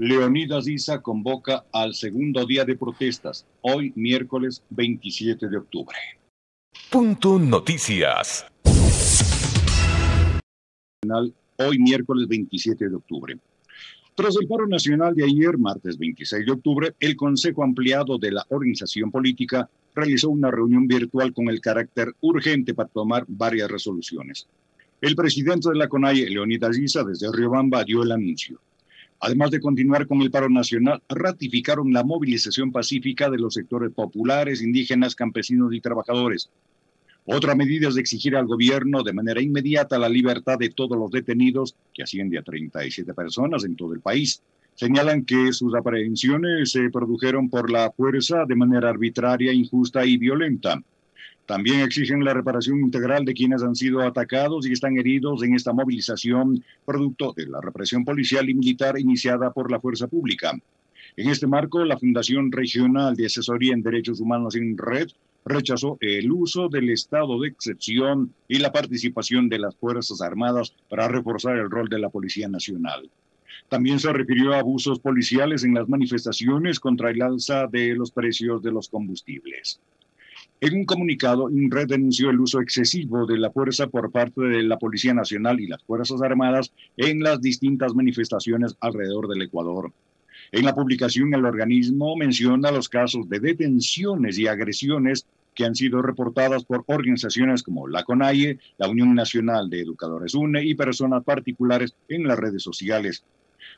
Leonidas 0.00 0.66
Isa 0.66 1.00
convoca 1.00 1.66
al 1.72 1.94
segundo 1.94 2.44
día 2.44 2.64
de 2.64 2.74
protestas, 2.76 3.46
hoy 3.60 3.92
miércoles 3.94 4.60
27 4.70 5.48
de 5.48 5.56
octubre. 5.56 5.96
Punto 6.90 7.38
Noticias. 7.38 8.44
Hoy 11.58 11.78
miércoles 11.78 12.26
27 12.26 12.88
de 12.88 12.96
octubre. 12.96 13.38
Tras 14.16 14.34
el 14.34 14.48
paro 14.48 14.66
nacional 14.66 15.14
de 15.14 15.26
ayer, 15.26 15.56
martes 15.58 15.96
26 15.96 16.44
de 16.44 16.52
octubre, 16.52 16.94
el 16.98 17.14
Consejo 17.14 17.62
Ampliado 17.62 18.18
de 18.18 18.32
la 18.32 18.44
Organización 18.48 19.12
Política 19.12 19.70
realizó 19.94 20.28
una 20.30 20.50
reunión 20.50 20.88
virtual 20.88 21.32
con 21.32 21.48
el 21.48 21.60
carácter 21.60 22.12
urgente 22.20 22.74
para 22.74 22.88
tomar 22.88 23.26
varias 23.28 23.70
resoluciones. 23.70 24.48
El 25.00 25.14
presidente 25.14 25.68
de 25.68 25.76
la 25.76 25.88
CONAIE, 25.88 26.28
Leonidas 26.30 26.76
Isa, 26.78 27.04
desde 27.04 27.30
Riobamba, 27.30 27.84
dio 27.84 28.02
el 28.02 28.10
anuncio. 28.10 28.60
Además 29.20 29.50
de 29.50 29.60
continuar 29.60 30.06
con 30.06 30.20
el 30.22 30.30
paro 30.30 30.48
nacional, 30.48 31.02
ratificaron 31.08 31.92
la 31.92 32.04
movilización 32.04 32.72
pacífica 32.72 33.30
de 33.30 33.38
los 33.38 33.54
sectores 33.54 33.90
populares, 33.92 34.62
indígenas, 34.62 35.14
campesinos 35.14 35.72
y 35.72 35.80
trabajadores. 35.80 36.50
Otra 37.26 37.54
medida 37.54 37.88
es 37.88 37.96
exigir 37.96 38.36
al 38.36 38.46
gobierno 38.46 39.02
de 39.02 39.14
manera 39.14 39.40
inmediata 39.40 39.98
la 39.98 40.10
libertad 40.10 40.58
de 40.58 40.68
todos 40.68 40.98
los 40.98 41.10
detenidos, 41.10 41.74
que 41.94 42.02
asciende 42.02 42.36
a 42.36 42.42
37 42.42 43.14
personas 43.14 43.64
en 43.64 43.76
todo 43.76 43.94
el 43.94 44.00
país. 44.00 44.42
Señalan 44.74 45.24
que 45.24 45.52
sus 45.52 45.74
aprehensiones 45.74 46.72
se 46.72 46.90
produjeron 46.90 47.48
por 47.48 47.70
la 47.70 47.90
fuerza 47.92 48.44
de 48.46 48.56
manera 48.56 48.90
arbitraria, 48.90 49.52
injusta 49.52 50.04
y 50.04 50.18
violenta. 50.18 50.82
También 51.46 51.80
exigen 51.80 52.24
la 52.24 52.32
reparación 52.32 52.80
integral 52.80 53.26
de 53.26 53.34
quienes 53.34 53.62
han 53.62 53.74
sido 53.74 54.00
atacados 54.00 54.66
y 54.66 54.72
están 54.72 54.96
heridos 54.96 55.42
en 55.42 55.54
esta 55.54 55.74
movilización 55.74 56.64
producto 56.86 57.34
de 57.36 57.46
la 57.46 57.60
represión 57.60 58.04
policial 58.04 58.48
y 58.48 58.54
militar 58.54 58.98
iniciada 58.98 59.52
por 59.52 59.70
la 59.70 59.78
fuerza 59.78 60.06
pública. 60.06 60.52
En 61.16 61.28
este 61.28 61.46
marco, 61.46 61.84
la 61.84 61.98
Fundación 61.98 62.50
Regional 62.50 63.14
de 63.14 63.26
Asesoría 63.26 63.74
en 63.74 63.82
Derechos 63.82 64.20
Humanos 64.20 64.56
en 64.56 64.76
Red 64.78 65.08
rechazó 65.44 65.98
el 66.00 66.32
uso 66.32 66.68
del 66.68 66.88
estado 66.88 67.38
de 67.38 67.48
excepción 67.48 68.32
y 68.48 68.58
la 68.58 68.72
participación 68.72 69.50
de 69.50 69.58
las 69.58 69.76
Fuerzas 69.76 70.22
Armadas 70.22 70.74
para 70.88 71.08
reforzar 71.08 71.56
el 71.56 71.70
rol 71.70 71.88
de 71.88 71.98
la 71.98 72.08
Policía 72.08 72.48
Nacional. 72.48 73.10
También 73.68 74.00
se 74.00 74.12
refirió 74.12 74.54
a 74.54 74.60
abusos 74.60 74.98
policiales 74.98 75.62
en 75.62 75.74
las 75.74 75.88
manifestaciones 75.88 76.80
contra 76.80 77.10
el 77.10 77.20
alza 77.20 77.66
de 77.66 77.94
los 77.94 78.10
precios 78.10 78.62
de 78.62 78.72
los 78.72 78.88
combustibles. 78.88 79.80
En 80.60 80.74
un 80.76 80.84
comunicado, 80.84 81.50
INRED 81.50 81.88
denunció 81.88 82.30
el 82.30 82.40
uso 82.40 82.60
excesivo 82.60 83.26
de 83.26 83.38
la 83.38 83.50
fuerza 83.50 83.88
por 83.88 84.10
parte 84.10 84.40
de 84.40 84.62
la 84.62 84.78
Policía 84.78 85.12
Nacional 85.12 85.60
y 85.60 85.66
las 85.66 85.82
Fuerzas 85.82 86.22
Armadas 86.22 86.72
en 86.96 87.20
las 87.20 87.40
distintas 87.40 87.94
manifestaciones 87.94 88.76
alrededor 88.80 89.28
del 89.28 89.42
Ecuador. 89.42 89.92
En 90.52 90.64
la 90.64 90.74
publicación, 90.74 91.34
el 91.34 91.44
organismo 91.44 92.16
menciona 92.16 92.70
los 92.70 92.88
casos 92.88 93.28
de 93.28 93.40
detenciones 93.40 94.38
y 94.38 94.46
agresiones 94.46 95.26
que 95.54 95.64
han 95.64 95.74
sido 95.74 96.02
reportadas 96.02 96.64
por 96.64 96.84
organizaciones 96.86 97.62
como 97.62 97.88
la 97.88 98.04
CONAIE, 98.04 98.58
la 98.78 98.88
Unión 98.88 99.14
Nacional 99.14 99.68
de 99.70 99.80
Educadores 99.80 100.34
UNE 100.34 100.64
y 100.64 100.74
personas 100.74 101.24
particulares 101.24 101.94
en 102.08 102.26
las 102.26 102.38
redes 102.38 102.62
sociales. 102.62 103.24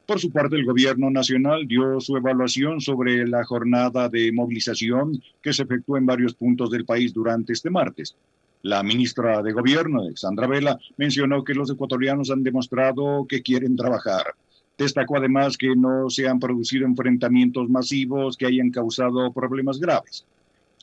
Por 0.06 0.20
su 0.20 0.30
parte, 0.30 0.54
el 0.54 0.64
gobierno 0.64 1.10
nacional 1.10 1.66
dio 1.66 2.00
su 2.00 2.16
evaluación 2.16 2.80
sobre 2.80 3.26
la 3.26 3.44
jornada 3.44 4.08
de 4.08 4.30
movilización 4.30 5.20
que 5.42 5.52
se 5.52 5.64
efectuó 5.64 5.96
en 5.96 6.06
varios 6.06 6.32
puntos 6.34 6.70
del 6.70 6.84
país 6.84 7.12
durante 7.12 7.52
este 7.52 7.70
martes. 7.70 8.14
La 8.62 8.84
ministra 8.84 9.42
de 9.42 9.52
Gobierno, 9.52 10.02
Alexandra 10.02 10.46
Vela, 10.46 10.78
mencionó 10.96 11.42
que 11.42 11.54
los 11.54 11.70
ecuatorianos 11.70 12.30
han 12.30 12.44
demostrado 12.44 13.26
que 13.28 13.42
quieren 13.42 13.74
trabajar. 13.74 14.34
Destacó 14.78 15.16
además 15.16 15.56
que 15.56 15.74
no 15.74 16.08
se 16.08 16.28
han 16.28 16.38
producido 16.38 16.86
enfrentamientos 16.86 17.68
masivos 17.68 18.36
que 18.36 18.46
hayan 18.46 18.70
causado 18.70 19.32
problemas 19.32 19.80
graves. 19.80 20.24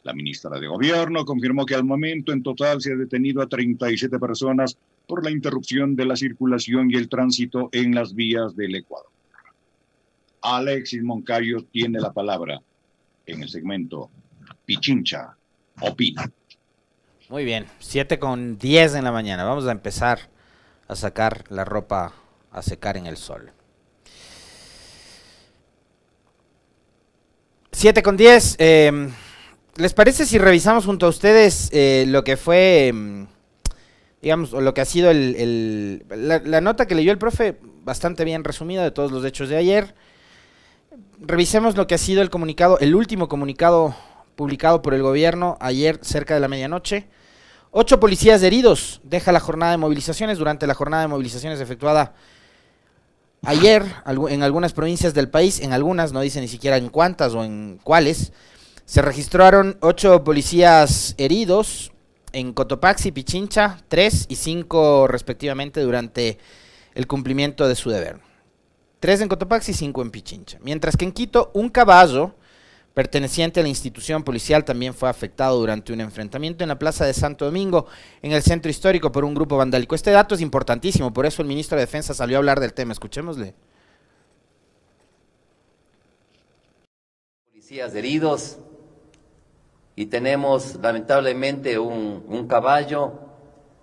La 0.04 0.14
ministra 0.14 0.60
de 0.60 0.68
Gobierno 0.68 1.24
confirmó 1.24 1.66
que 1.66 1.76
al 1.76 1.86
momento 1.86 2.34
en 2.34 2.44
total 2.44 2.82
se 2.82 2.92
ha 2.92 2.96
detenido 2.98 3.42
a 3.42 3.48
37 3.48 4.20
personas 4.20 4.78
por 5.08 5.23
la 5.23 5.31
interrupción 5.31 5.95
de 5.95 6.05
la 6.05 6.15
circulación 6.15 6.89
y 6.89 6.95
el 6.95 7.09
tránsito 7.09 7.69
en 7.71 7.93
las 7.93 8.14
vías 8.14 8.55
del 8.55 8.75
Ecuador. 8.75 9.09
Alexis 10.41 11.03
Moncayo 11.03 11.64
tiene 11.71 11.99
la 11.99 12.11
palabra 12.11 12.61
en 13.25 13.43
el 13.43 13.49
segmento 13.49 14.09
Pichincha 14.65 15.36
Opina. 15.81 16.30
Muy 17.30 17.45
bien, 17.45 17.65
7 17.80 18.19
con 18.19 18.58
10 18.58 18.95
en 18.95 19.03
la 19.05 19.11
mañana. 19.11 19.43
Vamos 19.43 19.65
a 19.67 19.71
empezar 19.71 20.30
a 20.87 20.95
sacar 20.95 21.45
la 21.49 21.65
ropa 21.65 22.14
a 22.52 22.61
secar 22.61 22.97
en 22.97 23.08
el 23.08 23.17
sol. 23.17 23.52
7 27.71 28.03
con 28.03 28.17
10. 28.17 28.55
Eh, 28.59 29.09
¿Les 29.75 29.93
parece 29.93 30.25
si 30.25 30.37
revisamos 30.37 30.85
junto 30.85 31.08
a 31.08 31.09
ustedes 31.09 31.70
eh, 31.73 32.05
lo 32.08 32.23
que 32.23 32.37
fue, 32.37 32.87
em, 32.87 33.25
digamos, 34.23 34.54
lo 34.54 34.73
que 34.73 34.80
ha 34.80 34.86
sido 34.86 35.11
el, 35.11 36.06
la, 36.10 36.61
nota 36.61 36.88
que 36.88 36.95
leyó 36.95 37.11
el 37.11 37.17
profe, 37.17 37.60
bastante 37.84 38.23
bien 38.23 38.45
resumida 38.45 38.82
de 38.82 38.92
todos 38.92 39.11
los 39.11 39.26
hechos 39.26 39.50
de 39.50 39.58
ayer? 39.58 39.95
Revisemos 41.20 41.76
lo 41.76 41.88
que 41.88 41.95
ha 41.95 41.98
sido 41.98 42.22
el 42.22 42.30
comunicado, 42.30 42.80
el 42.80 42.95
último 42.95 43.28
comunicado 43.28 43.94
publicado 44.38 44.82
por 44.82 44.94
el 44.94 45.02
gobierno 45.02 45.58
ayer 45.60 46.00
cerca 46.02 46.36
de 46.36 46.39
la 46.39 46.48
medianoche. 46.48 47.08
Ocho 47.72 48.00
policías 48.00 48.42
heridos 48.44 49.02
deja 49.04 49.33
la 49.33 49.42
jornada 49.42 49.73
de 49.73 49.78
movilizaciones 49.78 50.38
durante 50.38 50.67
la 50.67 50.73
jornada 50.73 51.04
de 51.04 51.10
movilizaciones 51.10 51.60
efectuada 51.60 52.14
ayer 53.44 53.83
en 54.30 54.42
algunas 54.42 54.72
provincias 54.72 55.14
del 55.14 55.30
país, 55.30 55.60
en 55.60 55.73
algunas, 55.73 56.14
no 56.14 56.22
dice 56.22 56.39
ni 56.39 56.48
siquiera 56.48 56.78
en 56.78 56.88
cuántas 56.88 57.33
o 57.33 57.44
en 57.44 57.78
cuáles, 57.83 58.32
se 58.86 59.02
registraron 59.02 59.78
ocho 59.82 60.23
policías 60.23 61.14
heridos 61.17 61.92
en 62.33 62.52
Cotopaxi, 62.54 63.11
Pichincha, 63.11 63.80
tres 63.88 64.26
y 64.27 64.36
cinco 64.36 65.08
respectivamente 65.08 65.82
durante 65.82 66.38
el 66.95 67.08
cumplimiento 67.08 67.67
de 67.67 67.76
su 67.76 67.89
deber. 67.89 68.20
Tres 68.99 69.21
en 69.21 69.30
Cotopaxi 69.30 69.71
y 69.71 69.76
cinco 69.76 70.02
en 70.02 70.11
Pichincha. 70.11 70.58
Mientras 70.61 70.98
que 70.98 71.05
en 71.05 71.11
Quito, 71.11 71.52
un 71.54 71.70
caballo 71.70 72.36
perteneciente 72.94 73.60
a 73.60 73.64
la 73.64 73.70
institución 73.70 74.23
policial 74.23 74.64
también 74.66 74.94
fue 74.94 75.10
afectado 75.10 75.60
durante 75.60 75.94
un 75.94 76.02
enfrentamiento 76.02 76.64
en 76.64 76.67
la 76.70 76.77
Plaza 76.77 77.05
de 77.05 77.14
Santo 77.14 77.45
Domingo, 77.45 77.88
en 78.21 78.33
el 78.33 78.44
centro 78.44 78.70
histórico, 78.70 79.11
por 79.11 79.26
un 79.26 79.33
grupo 79.33 79.58
vandálico. 79.58 79.95
Este 79.95 80.11
dato 80.11 80.36
es 80.36 80.42
importantísimo, 80.42 81.11
por 81.11 81.26
eso 81.26 81.42
el 81.42 81.48
ministro 81.48 81.76
de 81.76 81.86
Defensa 81.86 82.14
salió 82.14 82.38
a 82.38 82.39
hablar 82.39 82.60
del 82.60 82.73
tema. 82.73 82.94
Escuchémosle. 82.94 83.55
Policías 87.50 87.95
heridos, 87.95 88.60
y 89.95 90.08
tenemos 90.08 90.76
lamentablemente 90.81 91.77
un, 91.77 92.48
caballo 92.48 93.14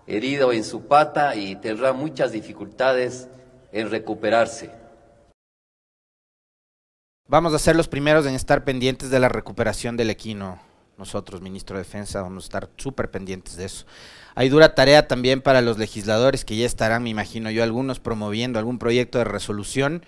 herido 0.06 0.52
en 0.52 0.64
su 0.64 0.82
pata 0.82 1.34
y 1.36 1.56
tendrá 1.56 1.92
muchas 1.92 2.32
dificultades 2.32 3.28
en 3.72 3.90
recuperarse. 3.90 4.70
Vamos 7.28 7.54
a 7.54 7.58
ser 7.60 7.76
los 7.76 7.86
primeros 7.86 8.26
en 8.26 8.34
estar 8.34 8.64
pendientes 8.64 9.10
de 9.10 9.20
la 9.20 9.28
recuperación 9.28 9.96
del 9.96 10.10
equino. 10.10 10.60
Nosotros, 10.98 11.40
ministro 11.40 11.76
de 11.76 11.84
Defensa, 11.84 12.20
vamos 12.20 12.44
a 12.44 12.46
estar 12.46 12.68
súper 12.76 13.10
pendientes 13.10 13.56
de 13.56 13.64
eso. 13.64 13.86
Hay 14.34 14.48
dura 14.48 14.74
tarea 14.74 15.08
también 15.08 15.40
para 15.40 15.62
los 15.62 15.78
legisladores 15.78 16.44
que 16.44 16.56
ya 16.56 16.66
estarán, 16.66 17.02
me 17.02 17.10
imagino 17.10 17.50
yo, 17.50 17.62
algunos 17.62 18.00
promoviendo 18.00 18.58
algún 18.58 18.78
proyecto 18.78 19.18
de 19.18 19.24
resolución 19.24 20.04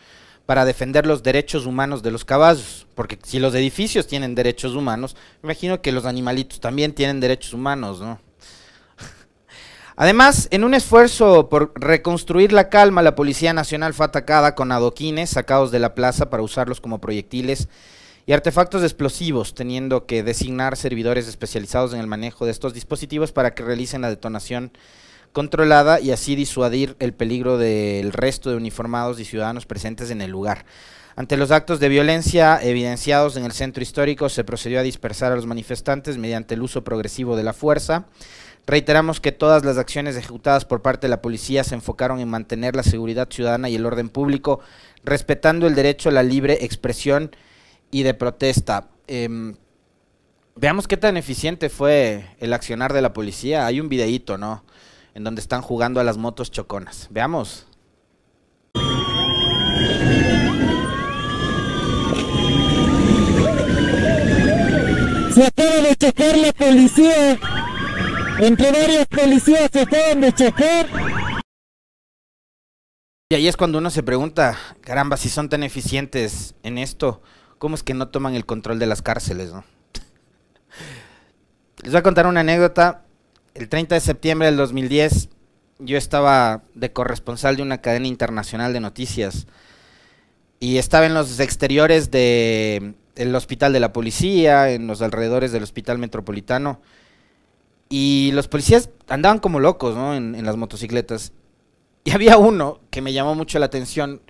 para 0.47 0.65
defender 0.65 1.07
los 1.07 1.23
derechos 1.23 1.67
humanos 1.67 2.03
de 2.03 2.11
los 2.11 2.25
caballos, 2.25 2.87
porque 2.95 3.19
si 3.23 3.39
los 3.39 3.55
edificios 3.55 4.07
tienen 4.07 4.35
derechos 4.35 4.75
humanos, 4.75 5.17
me 5.43 5.49
imagino 5.49 5.81
que 5.81 5.93
los 5.93 6.05
animalitos 6.05 6.61
también 6.61 6.93
tienen 6.93 7.21
derechos 7.21 7.53
humanos, 7.53 8.01
¿no? 8.01 8.21
Además, 9.97 10.49
en 10.51 10.65
un 10.65 10.75
esfuerzo 10.75 11.49
por 11.49 11.73
reconstruir 11.77 12.53
la 12.53 12.69
calma, 12.69 13.03
la 13.03 13.15
Policía 13.15 13.53
Nacional 13.53 13.95
fue 13.95 14.07
atacada 14.07 14.55
con 14.55 14.73
adoquines 14.73 15.31
sacados 15.31 15.71
de 15.71 15.79
la 15.79 15.95
plaza 15.95 16.29
para 16.29 16.43
usarlos 16.43 16.81
como 16.81 17.01
proyectiles 17.01 17.69
y 18.27 18.33
artefactos 18.33 18.83
explosivos, 18.83 19.55
teniendo 19.55 20.07
que 20.07 20.23
designar 20.23 20.77
servidores 20.77 21.29
especializados 21.29 21.93
en 21.93 22.01
el 22.01 22.07
manejo 22.07 22.45
de 22.45 22.53
estos 22.53 22.75
dispositivos 22.75 23.33
para 23.33 23.55
que 23.55 23.65
realicen 23.65 24.03
la 24.03 24.11
detonación 24.11 24.73
controlada 25.33 26.01
y 26.01 26.11
así 26.11 26.37
disuadir 26.37 26.97
el 26.99 27.15
peligro 27.15 27.59
del 27.59 28.13
resto 28.13 28.51
de 28.51 28.57
uniformados 28.57 29.19
y 29.19 29.25
ciudadanos 29.25 29.67
presentes 29.67 30.11
en 30.11 30.21
el 30.21 30.31
lugar. 30.31 30.65
Ante 31.15 31.37
los 31.37 31.51
actos 31.51 31.79
de 31.79 31.89
violencia 31.89 32.59
evidenciados 32.63 33.37
en 33.37 33.45
el 33.45 33.53
centro 33.53 33.83
histórico, 33.83 34.29
se 34.29 34.45
procedió 34.45 34.81
a 34.81 34.83
dispersar 34.83 35.33
a 35.33 35.37
los 35.37 35.47
manifestantes 35.47 36.17
mediante 36.17 36.55
el 36.55 36.63
uso 36.63 36.85
progresivo 36.85 37.37
de 37.37 37.43
la 37.43 37.53
fuerza. 37.53 38.07
Reiteramos 38.67 39.21
que 39.21 39.33
todas 39.33 39.65
las 39.65 39.77
acciones 39.77 40.17
ejecutadas 40.17 40.65
por 40.65 40.83
parte 40.83 41.07
de 41.07 41.11
la 41.11 41.21
policía 41.21 41.65
se 41.65 41.75
enfocaron 41.75 42.21
en 42.21 42.29
mantener 42.29 42.77
la 42.77 42.83
seguridad 42.83 43.29
ciudadana 43.31 43.69
y 43.69 43.75
el 43.75 43.85
orden 43.85 44.09
público, 44.09 44.61
respetando 45.05 45.67
el 45.67 45.75
derecho 45.75 46.09
a 46.09 46.13
la 46.13 46.23
libre 46.23 46.59
expresión 46.63 47.35
y 47.91 48.05
de 48.05 48.15
protesta. 48.15 48.89
Em, 49.09 49.57
veamos 50.55 50.89
qué 50.89 50.97
tan 50.97 51.17
eficiente 51.17 51.69
fue 51.69 52.25
el 52.39 52.53
accionar 52.53 52.93
de 52.93 53.03
la 53.03 53.13
policía. 53.13 53.67
Hay 53.67 53.81
un 53.81 53.89
videíto, 53.89 54.39
¿no? 54.39 54.65
en 55.15 55.25
donde 55.25 55.41
están 55.41 55.63
jugando 55.63 56.01
a 56.01 56.05
las 56.05 56.17
motos 56.17 56.51
choconas. 56.51 57.09
Veamos. 57.11 57.67
Se 65.35 65.47
acaba 65.47 65.77
de 65.77 65.97
chocar 65.97 66.37
la 66.37 66.53
policía. 66.53 67.39
Entre 68.39 68.73
varias 68.73 69.07
policías 69.07 69.71
se 69.73 69.81
acaban 69.81 70.21
de 70.21 70.33
chocar. 70.33 70.87
Y 73.31 73.35
ahí 73.35 73.49
es 73.49 73.57
cuando 73.57 73.79
uno 73.79 73.89
se 73.89 74.03
pregunta, 74.03 74.59
caramba, 74.83 75.17
si 75.17 75.31
son 75.31 75.49
tan 75.49 75.63
eficientes 75.63 76.55
en 76.63 76.77
esto, 76.77 77.23
¿cómo 77.59 77.77
es 77.77 77.83
que 77.83 77.95
no 77.95 78.09
toman 78.09 78.35
el 78.35 78.45
control 78.45 78.79
de 78.79 78.85
las 78.85 79.01
cárceles? 79.01 79.53
No? 79.53 79.65
Les 81.83 81.93
voy 81.93 82.01
a 82.01 82.03
contar 82.03 82.27
una 82.27 82.41
anécdota 82.41 83.07
el 83.55 83.69
30 83.69 83.97
de 83.97 84.01
septiembre 84.01 84.47
del 84.47 84.57
2010, 84.57 85.29
yo 85.79 85.99
estaba 85.99 86.63
de 86.75 86.93
corresponsal 86.93 87.57
de 87.57 87.63
una 87.63 87.83
cadena 87.83 88.07
internacional 88.07 88.73
de 88.73 88.81
noticias 88.81 89.47
y 90.59 90.79
estaba 90.79 91.05
en 91.05 91.13
los 91.13 91.39
exteriores 91.39 92.11
del 92.11 92.95
hospital 93.35 93.75
de 93.75 93.81
la 93.81 93.93
policía, 93.93 94.71
en 94.71 94.87
los 94.87 95.03
alrededores 95.03 95.53
del 95.53 95.65
hospital 95.65 95.99
metropolitano. 95.99 96.81
Y 97.91 98.31
los 98.33 98.49
policías 98.49 98.89
andaban 99.09 99.39
como 99.39 99.61
locos, 99.61 99.97
¿no? 99.97 100.15
En, 100.15 100.35
en 100.35 100.47
las 100.47 100.57
motocicletas. 100.57 101.33
Y 102.05 102.13
había 102.13 102.39
uno 102.39 102.81
que 102.91 103.03
me 103.03 103.13
llamó 103.13 103.35
mucho 103.35 103.59
la 103.59 103.67
atención, 103.67 104.23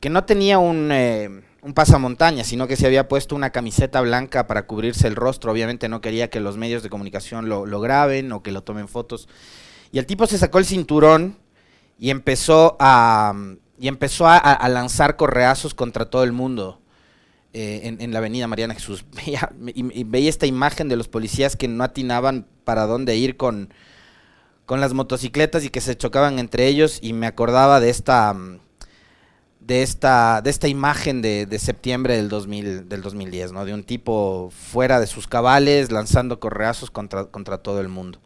que 0.00 0.10
no 0.10 0.24
tenía 0.24 0.58
un, 0.58 0.90
eh, 0.90 1.42
un 1.68 1.74
pasamontaña, 1.74 2.44
sino 2.44 2.66
que 2.66 2.76
se 2.76 2.86
había 2.86 3.08
puesto 3.08 3.36
una 3.36 3.50
camiseta 3.50 4.00
blanca 4.00 4.46
para 4.46 4.66
cubrirse 4.66 5.06
el 5.06 5.16
rostro. 5.16 5.52
Obviamente 5.52 5.90
no 5.90 6.00
quería 6.00 6.30
que 6.30 6.40
los 6.40 6.56
medios 6.56 6.82
de 6.82 6.88
comunicación 6.88 7.50
lo, 7.50 7.80
graben 7.80 8.32
o 8.32 8.42
que 8.42 8.52
lo 8.52 8.62
tomen 8.62 8.88
fotos. 8.88 9.28
Y 9.92 9.98
el 9.98 10.06
tipo 10.06 10.26
se 10.26 10.38
sacó 10.38 10.58
el 10.58 10.64
cinturón 10.64 11.36
y 11.98 12.08
empezó 12.08 12.78
a, 12.80 13.34
y 13.78 13.88
empezó 13.88 14.26
a, 14.26 14.66
lanzar 14.70 15.16
correazos 15.16 15.74
contra 15.74 16.06
todo 16.08 16.24
el 16.24 16.32
mundo. 16.32 16.80
eh, 17.52 17.80
en, 17.84 18.00
en 18.00 18.12
la 18.12 18.18
avenida 18.20 18.46
Mariana 18.46 18.72
Jesús. 18.72 19.04
Veía, 19.12 19.50
y, 19.74 20.00
y 20.00 20.04
veía 20.04 20.30
esta 20.30 20.46
imagen 20.46 20.88
de 20.88 20.96
los 20.96 21.08
policías 21.08 21.54
que 21.54 21.68
no 21.68 21.84
atinaban 21.84 22.46
para 22.64 22.86
dónde 22.86 23.16
ir 23.16 23.36
con, 23.36 23.74
con 24.64 24.80
las 24.80 24.94
motocicletas 24.94 25.64
y 25.64 25.70
que 25.70 25.82
se 25.82 25.98
chocaban 25.98 26.38
entre 26.38 26.66
ellos 26.66 26.98
y 27.02 27.12
me 27.12 27.26
acordaba 27.26 27.78
de 27.78 27.90
esta 27.90 28.32
mm, 28.32 28.60
de 29.68 29.82
esta 29.82 30.40
de 30.40 30.48
esta 30.48 30.66
imagen 30.66 31.20
de, 31.20 31.44
de 31.44 31.58
septiembre 31.58 32.16
del 32.16 32.30
2000 32.30 32.88
del 32.88 33.02
2010, 33.02 33.52
¿no? 33.52 33.66
De 33.66 33.74
un 33.74 33.84
tipo 33.84 34.50
fuera 34.50 34.98
de 34.98 35.06
sus 35.06 35.28
cabales 35.28 35.92
lanzando 35.92 36.40
correazos 36.40 36.90
contra, 36.90 37.26
contra 37.26 37.58
todo 37.58 37.78
el 37.82 37.88
mundo. 37.88 38.18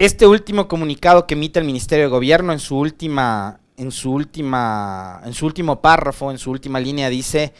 Este 0.00 0.26
último 0.26 0.66
comunicado 0.66 1.28
que 1.28 1.34
emite 1.34 1.60
el 1.60 1.64
Ministerio 1.64 2.06
de 2.06 2.10
Gobierno 2.10 2.52
en 2.52 2.58
su 2.58 2.76
última 2.76 3.60
en 3.76 3.92
su 3.92 4.10
última 4.10 5.20
en 5.24 5.32
su 5.32 5.46
último 5.46 5.80
párrafo, 5.80 6.32
en 6.32 6.38
su 6.38 6.50
última 6.50 6.80
línea 6.80 7.08
dice 7.08 7.54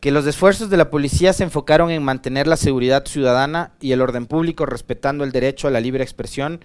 que 0.00 0.10
los 0.10 0.26
esfuerzos 0.26 0.70
de 0.70 0.78
la 0.78 0.88
policía 0.88 1.34
se 1.34 1.44
enfocaron 1.44 1.90
en 1.90 2.02
mantener 2.02 2.46
la 2.46 2.56
seguridad 2.56 3.04
ciudadana 3.04 3.72
y 3.78 3.92
el 3.92 4.00
orden 4.00 4.24
público 4.24 4.64
respetando 4.64 5.24
el 5.24 5.32
derecho 5.32 5.68
a 5.68 5.70
la 5.70 5.80
libre 5.80 6.02
expresión 6.02 6.64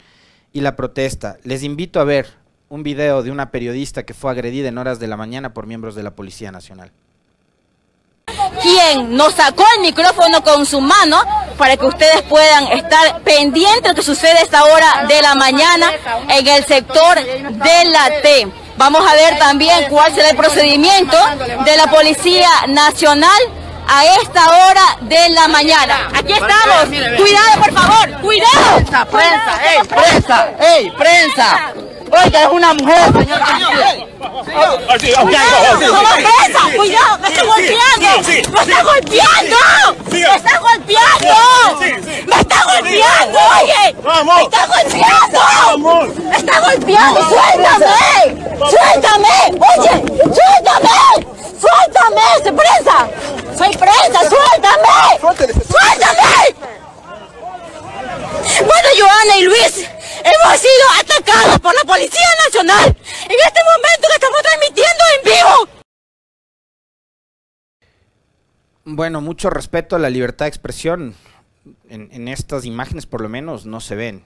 y 0.54 0.62
la 0.62 0.78
protesta. 0.78 1.40
Les 1.44 1.64
invito 1.64 2.00
a 2.00 2.06
ver 2.06 2.43
un 2.74 2.82
video 2.82 3.22
de 3.22 3.30
una 3.30 3.52
periodista 3.52 4.02
que 4.02 4.16
fue 4.16 4.32
agredida 4.32 4.68
en 4.68 4.80
horas 4.80 5.00
de 5.00 5.06
la 5.06 5.16
mañana 5.16 5.54
por 5.54 5.68
miembros 5.68 5.94
de 5.94 6.02
la 6.02 6.10
Policía 6.10 6.52
Nacional. 6.52 6.92
quien 8.64 9.16
nos 9.16 9.36
sacó 9.36 9.64
el 9.76 9.82
micrófono 9.82 10.44
con 10.44 10.66
su 10.66 10.82
mano 10.82 11.22
para 11.56 11.78
que 11.78 11.86
ustedes 11.86 12.24
puedan 12.24 12.66
estar 12.72 13.22
pendientes 13.22 13.84
de 13.84 13.90
lo 13.90 13.96
que 13.96 14.02
sucede 14.02 14.40
a 14.40 14.42
esta 14.42 14.64
hora 14.64 15.06
de 15.08 15.22
la 15.22 15.36
mañana 15.36 15.92
en 16.28 16.48
el 16.48 16.66
sector 16.66 17.16
de 17.20 17.86
la 17.92 18.22
T. 18.24 18.48
Vamos 18.76 19.08
a 19.08 19.14
ver 19.14 19.38
también 19.38 19.86
cuál 19.92 20.12
será 20.16 20.32
el 20.32 20.36
procedimiento 20.36 21.18
de 21.66 21.78
la 21.78 21.92
Policía 21.92 22.50
Nacional 22.70 23.40
a 23.88 24.06
esta 24.20 24.48
hora 24.48 24.98
de 25.02 25.30
la 25.30 25.48
mañana. 25.48 26.10
Aquí 26.16 26.34
estamos. 26.34 26.86
Cuidado, 27.18 27.62
por 27.64 27.72
favor. 27.72 28.22
Cuidado. 28.22 28.76
Prensa, 28.78 29.06
prensa, 29.06 29.62
ey, 29.64 29.88
prensa, 29.88 30.50
ey, 30.60 30.92
prensa. 30.98 31.74
Oiga, 32.14 32.44
es 32.44 32.48
una 32.52 32.74
mujer, 32.76 33.12
señor. 33.12 33.40
Cuidado, 36.76 37.18
me 37.20 37.28
está 37.28 37.44
golpeando. 37.44 38.10
Me 38.28 38.62
está 38.62 38.84
golpeando. 38.84 39.58
Me 40.12 40.20
está 40.36 40.54
golpeando. 40.60 41.34
Me 42.28 42.36
está 42.40 42.60
golpeando, 42.66 43.40
oye. 43.60 43.84
Me 44.24 44.44
está 44.44 44.62
golpeando. 44.68 45.40
Me 46.30 46.36
está 46.38 46.56
golpeando. 46.60 47.20
Suéltame. 47.30 47.98
Suéltame. 48.70 49.38
Oye, 49.72 49.94
suéltame. 50.38 50.98
Suéltame. 51.64 52.28
Soy 52.44 52.52
presa. 52.52 52.98
Soy 53.58 53.72
presa. 53.76 54.20
Suéltame. 54.30 54.98
Suéltame. 55.68 56.34
Bueno, 58.60 58.90
Joana 59.00 59.36
y 59.38 59.44
Luis, 59.44 59.74
hemos 60.24 60.60
sido 60.60 60.86
atacados 61.00 61.60
por 61.60 61.74
la 61.76 61.84
Policía 61.84 62.28
Nacional 62.46 62.90
en 62.90 63.38
este 63.46 63.62
momento 63.64 64.08
que 64.08 64.14
estamos 64.14 64.42
transmitiendo 64.42 65.04
en 65.16 65.24
vivo. 65.26 65.84
Bueno, 68.86 69.22
mucho 69.22 69.50
respeto 69.50 69.96
a 69.96 70.00
la 70.00 70.10
libertad 70.10 70.46
de 70.46 70.50
expresión. 70.50 71.16
En, 71.88 72.10
en 72.12 72.28
estas 72.28 72.66
imágenes 72.66 73.06
por 73.06 73.22
lo 73.22 73.30
menos 73.30 73.66
no 73.66 73.80
se 73.80 73.96
ven. 73.96 74.26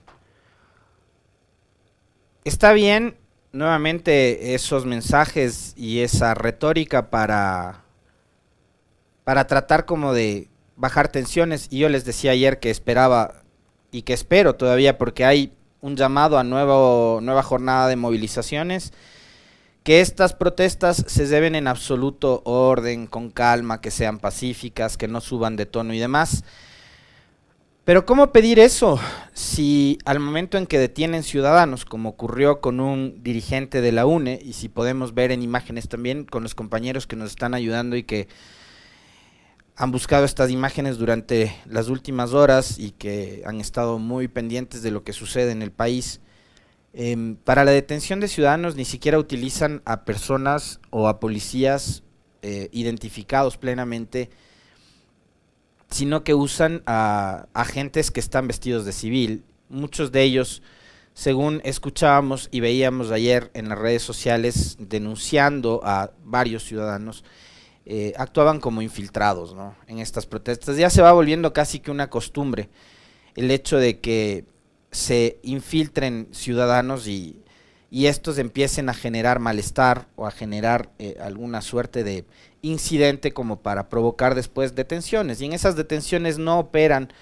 Está 2.44 2.74
bien 2.74 3.18
nuevamente 3.52 4.56
esos 4.56 4.86
mensajes 4.86 5.74
y 5.76 6.02
esa 6.02 6.34
retórica 6.34 7.10
para 7.10 7.84
para 9.24 9.46
tratar 9.46 9.86
como 9.86 10.14
de 10.14 10.48
bajar 10.78 11.10
tensiones 11.10 11.68
y 11.70 11.80
yo 11.80 11.90
les 11.90 12.06
decía 12.06 12.32
ayer 12.32 12.60
que 12.60 12.70
esperaba 12.70 13.44
y 13.92 14.04
que 14.04 14.14
espero 14.14 14.56
todavía 14.56 14.98
porque 14.98 15.26
hay 15.26 15.57
un 15.88 15.96
llamado 15.96 16.38
a 16.38 16.44
nueva 16.44 17.44
jornada 17.44 17.88
de 17.88 17.96
movilizaciones, 17.96 18.94
que 19.84 20.02
estas 20.02 20.34
protestas 20.34 21.04
se 21.08 21.28
deben 21.28 21.56
en 21.56 21.68
absoluto 21.68 22.42
orden, 22.44 23.08
con 23.08 23.30
calma, 23.30 23.80
que 23.80 23.90
sean 23.90 24.20
pacíficas, 24.20 24.98
que 24.98 25.08
no 25.08 25.22
suban 25.22 25.56
de 25.56 25.66
tono 25.66 25.94
y 25.94 26.00
demás. 26.00 26.44
Pero 27.86 28.06
¿cómo 28.06 28.34
pedir 28.34 28.60
eso 28.60 29.00
si 29.32 29.98
al 30.04 30.20
momento 30.20 30.58
en 30.58 30.68
que 30.68 30.78
detienen 30.78 31.24
ciudadanos, 31.24 31.86
como 31.86 32.10
ocurrió 32.10 32.60
con 32.60 32.82
un 32.82 33.24
dirigente 33.24 33.80
de 33.80 33.94
la 33.94 34.06
UNE, 34.06 34.42
y 34.44 34.54
si 34.54 34.68
podemos 34.68 35.14
ver 35.14 35.32
en 35.32 35.42
imágenes 35.42 35.88
también 35.88 36.26
con 36.26 36.44
los 36.44 36.54
compañeros 36.54 37.08
que 37.08 37.16
nos 37.16 37.30
están 37.30 37.54
ayudando 37.54 37.96
y 37.96 38.04
que 38.04 38.28
han 39.80 39.92
buscado 39.92 40.26
estas 40.26 40.50
imágenes 40.50 40.98
durante 40.98 41.56
las 41.68 41.88
últimas 41.88 42.34
horas 42.34 42.80
y 42.80 42.92
que 42.92 43.44
han 43.46 43.62
estado 43.62 44.00
muy 44.00 44.28
pendientes 44.28 44.82
de 44.82 44.90
lo 44.90 45.04
que 45.04 45.14
sucede 45.14 45.52
en 45.52 45.62
el 45.62 45.72
país. 45.72 46.20
Eh, 46.94 47.36
para 47.44 47.64
la 47.64 47.70
detención 47.70 48.20
de 48.20 48.28
ciudadanos 48.28 48.76
ni 48.76 48.86
siquiera 48.86 49.20
utilizan 49.20 49.84
a 49.86 50.04
personas 50.04 50.80
o 50.90 51.08
a 51.08 51.20
policías 51.20 52.02
eh, 52.42 52.70
identificados 52.72 53.58
plenamente, 53.58 54.32
sino 55.92 56.24
que 56.24 56.34
usan 56.34 56.82
a 56.88 57.46
agentes 57.54 58.10
que 58.10 58.20
están 58.20 58.48
vestidos 58.48 58.84
de 58.84 58.94
civil. 58.94 59.44
Muchos 59.70 60.12
de 60.12 60.24
ellos, 60.24 60.64
según 61.14 61.62
escuchábamos 61.64 62.50
y 62.52 62.62
veíamos 62.62 63.12
ayer 63.12 63.52
en 63.54 63.70
las 63.70 63.78
redes 63.78 64.02
sociales, 64.02 64.76
denunciando 64.80 65.82
a 65.84 66.14
varios 66.24 66.64
ciudadanos, 66.64 67.24
eh, 67.90 68.14
actuaban 68.18 68.60
como 68.60 68.82
infiltrados 68.82 69.56
¿no? 69.56 69.74
en 69.88 70.00
estas 70.00 70.26
protestas. 70.26 70.76
Ya 70.76 70.90
se 70.90 71.02
va 71.02 71.14
volviendo 71.14 71.54
casi 71.54 71.80
que 71.80 71.90
una 71.90 72.10
costumbre 72.10 72.70
el 73.36 73.50
hecho 73.50 73.78
de 73.78 74.00
que 74.00 74.44
se 74.92 75.40
infiltren 75.44 76.28
ciudadanos 76.32 77.08
y, 77.08 77.40
y 77.90 78.08
estos 78.08 78.40
empiecen 78.40 78.90
a 78.90 78.94
generar 78.94 79.40
malestar 79.40 80.08
o 80.18 80.28
a 80.28 80.32
generar 80.32 80.90
eh, 81.00 81.16
alguna 81.22 81.62
suerte 81.62 82.04
de 82.04 82.26
incidente 82.62 83.32
como 83.32 83.62
para 83.62 83.88
provocar 83.88 84.36
después 84.36 84.76
detenciones. 84.76 85.40
Y 85.40 85.46
en 85.46 85.54
esas 85.54 85.78
detenciones 85.78 86.38
no 86.40 86.60
operan 86.60 87.14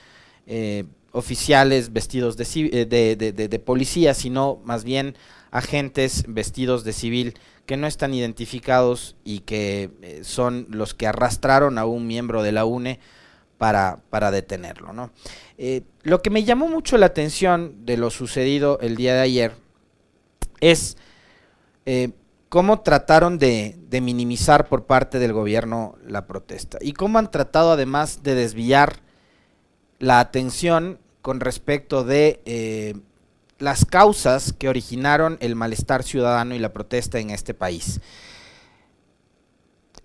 eh, 0.47 0.85
oficiales 1.11 1.93
vestidos 1.93 2.37
de, 2.37 2.85
de, 2.89 3.15
de, 3.15 3.47
de, 3.47 3.59
policía, 3.59 4.15
sino 4.15 4.59
más 4.63 4.83
bien 4.83 5.15
agentes 5.51 6.23
vestidos 6.27 6.83
de 6.83 6.93
civil 6.93 7.35
que 7.65 7.77
no 7.77 7.87
están 7.87 8.13
identificados 8.13 9.15
y 9.23 9.39
que 9.39 9.91
eh, 10.01 10.21
son 10.23 10.67
los 10.69 10.93
que 10.93 11.07
arrastraron 11.07 11.77
a 11.77 11.85
un 11.85 12.07
miembro 12.07 12.43
de 12.43 12.51
la 12.51 12.65
UNE 12.65 12.99
para, 13.57 13.99
para 14.09 14.31
detenerlo. 14.31 14.93
¿no? 14.93 15.11
Eh, 15.57 15.81
lo 16.03 16.21
que 16.21 16.29
me 16.29 16.43
llamó 16.43 16.67
mucho 16.67 16.97
la 16.97 17.07
atención 17.07 17.85
de 17.85 17.97
lo 17.97 18.09
sucedido 18.09 18.79
el 18.81 18.95
día 18.95 19.15
de 19.15 19.21
ayer 19.21 19.51
es 20.59 20.97
eh, 21.85 22.11
cómo 22.49 22.81
trataron 22.81 23.37
de, 23.39 23.77
minimizar 24.01 24.67
por 24.67 24.83
parte 24.85 25.19
del 25.19 25.31
gobierno 25.31 25.95
la 26.05 26.27
protesta 26.27 26.77
y 26.81 26.91
cómo 26.91 27.17
han 27.17 27.31
tratado 27.31 27.71
además 27.71 28.23
de 28.23 28.35
desviar 28.35 28.97
la 29.99 30.19
atención 30.19 30.99
con 31.21 31.39
respecto 31.39 32.03
de 32.03 32.41
las 33.59 33.85
causas 33.85 34.53
que 34.53 34.69
originaron 34.69 35.37
el 35.39 35.55
malestar 35.55 36.03
ciudadano 36.03 36.55
y 36.55 36.59
la 36.59 36.73
protesta 36.73 37.19
en 37.19 37.29
este 37.29 37.53
país. 37.53 38.01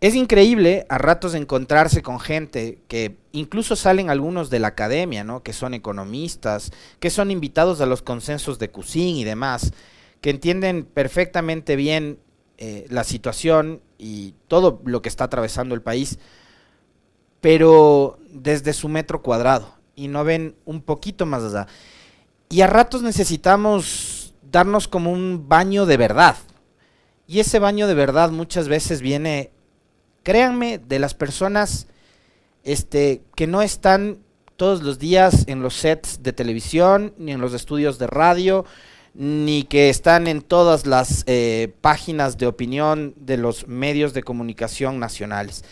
es 0.00 0.14
increíble 0.14 0.86
a 0.88 0.96
ratos 0.96 1.34
encontrarse 1.34 2.00
con 2.00 2.20
gente 2.20 2.78
que 2.88 3.18
incluso 3.32 3.76
salen 3.76 4.08
algunos 4.08 4.48
de 4.48 4.58
la 4.58 4.68
academia, 4.68 5.24
¿no? 5.24 5.42
Que 5.42 5.52
son 5.52 5.74
economistas, 5.74 6.72
que 7.00 7.10
son 7.10 7.30
invitados 7.30 7.82
a 7.82 7.86
los 7.86 8.00
consensos 8.00 8.58
de 8.58 8.70
Cusin 8.70 9.16
y 9.16 9.24
demás, 9.24 9.72
que 10.22 10.30
entienden 10.30 10.84
perfectamente 10.84 11.76
bien 11.76 12.18
eh, 12.56 12.86
la 12.88 13.04
situación 13.04 13.82
y 13.98 14.34
todo 14.48 14.80
lo 14.86 15.02
que 15.02 15.10
está 15.10 15.24
atravesando 15.24 15.74
el 15.74 15.82
país, 15.82 16.18
pero 17.42 18.18
desde 18.30 18.72
su 18.72 18.88
metro 18.88 19.22
cuadrado 19.22 19.74
y 19.96 20.08
no 20.08 20.24
ven 20.24 20.56
un 20.64 20.80
poquito 20.80 21.26
más 21.26 21.42
allá. 21.42 21.66
Y 22.50 22.62
a 22.62 22.66
ratos 22.66 23.02
necesitamos 23.02 24.34
darnos 24.42 24.88
como 24.88 25.12
un 25.12 25.48
baño 25.48 25.86
de 25.86 25.96
verdad. 25.96 26.36
Y 27.26 27.38
ese 27.38 27.60
baño 27.60 27.86
de 27.86 27.94
verdad 27.94 28.30
muchas 28.30 28.66
veces 28.66 29.00
viene 29.00 29.52
créanme, 30.22 30.78
de 30.78 30.98
las 30.98 31.14
personas 31.14 31.86
este, 32.64 33.22
que 33.34 33.46
no 33.46 33.62
están 33.62 34.18
todos 34.56 34.82
los 34.82 34.98
días 34.98 35.44
en 35.46 35.62
los 35.62 35.74
sets 35.74 36.22
de 36.22 36.32
televisión, 36.32 37.14
ni 37.18 37.32
en 37.32 37.40
los 37.40 37.54
estudios 37.54 37.98
de 37.98 38.06
radio, 38.06 38.64
ni 39.14 39.62
que 39.62 39.88
están 39.88 40.26
en 40.26 40.42
todas 40.42 40.86
las 40.86 41.24
eh, 41.26 41.72
páginas 41.80 42.36
de 42.36 42.46
opinión 42.46 43.14
de 43.16 43.38
los 43.38 43.66
medios 43.66 44.12
de 44.12 44.22
comunicación 44.22 44.98
nacionales. 44.98 45.64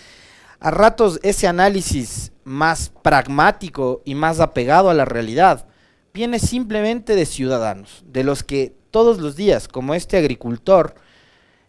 A 0.61 0.71
ratos 0.71 1.21
ese 1.23 1.47
análisis 1.47 2.33
más 2.45 2.91
pragmático 3.03 4.03
y 4.05 4.15
más 4.15 4.41
apegado 4.41 4.91
a 4.91 4.95
la 4.95 5.05
realidad 5.05 5.68
viene 6.19 6.41
simplemente 6.41 7.15
de 7.15 7.27
ciudadanos, 7.27 8.03
de 8.05 8.25
los 8.25 8.43
que 8.43 8.73
todos 8.91 9.19
los 9.19 9.37
días, 9.37 9.69
como 9.69 9.95
este 9.95 10.17
agricultor, 10.17 10.97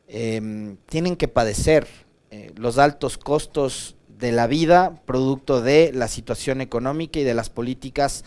em, 0.08 0.78
tienen 0.88 1.18
que 1.18 1.28
padecer 1.28 1.86
eh, 2.32 2.52
los 2.56 2.80
altos 2.80 3.20
costos 3.20 3.96
de 4.08 4.32
la 4.32 4.48
vida, 4.48 5.04
producto 5.06 5.62
de 5.62 5.92
la 5.94 6.08
situación 6.08 6.62
económica 6.62 7.20
y 7.20 7.24
de 7.24 7.36
las 7.36 7.52
políticas 7.52 8.26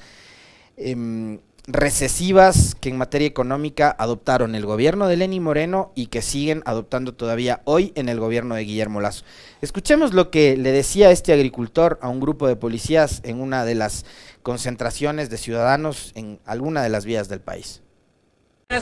em, 0.76 1.40
recesivas 1.66 2.74
que 2.74 2.88
en 2.88 2.98
materia 2.98 3.26
económica 3.26 3.94
adoptaron 3.96 4.54
el 4.54 4.66
gobierno 4.66 5.06
de 5.06 5.16
Lenny 5.16 5.38
Moreno 5.38 5.92
y 5.94 6.06
que 6.06 6.22
siguen 6.22 6.62
adoptando 6.66 7.14
todavía 7.14 7.62
hoy 7.64 7.92
en 7.94 8.08
el 8.08 8.18
gobierno 8.18 8.56
de 8.56 8.64
Guillermo 8.64 9.00
Lazo. 9.00 9.24
Escuchemos 9.60 10.12
lo 10.12 10.30
que 10.30 10.56
le 10.56 10.72
decía 10.72 11.10
este 11.12 11.32
agricultor 11.32 11.98
a 12.02 12.08
un 12.08 12.20
grupo 12.20 12.48
de 12.48 12.56
policías 12.56 13.20
en 13.24 13.40
una 13.40 13.64
de 13.64 13.76
las 13.76 14.04
concentraciones 14.42 15.30
de 15.30 15.38
ciudadanos 15.38 16.12
en 16.14 16.40
alguna 16.44 16.82
de 16.82 16.88
las 16.88 17.04
vías 17.04 17.28
del 17.28 17.40
país. 17.40 17.82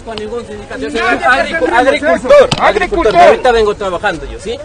Con 0.05 0.17
ningún 0.17 0.47
sindicato. 0.47 0.81
Yo 0.81 0.90
soy 0.90 1.00
agricultor, 1.00 2.49
agricultor, 2.61 3.17
Ahorita 3.17 3.50
vengo 3.50 3.75
trabajando 3.75 4.25
yo, 4.31 4.38
¿sí? 4.38 4.57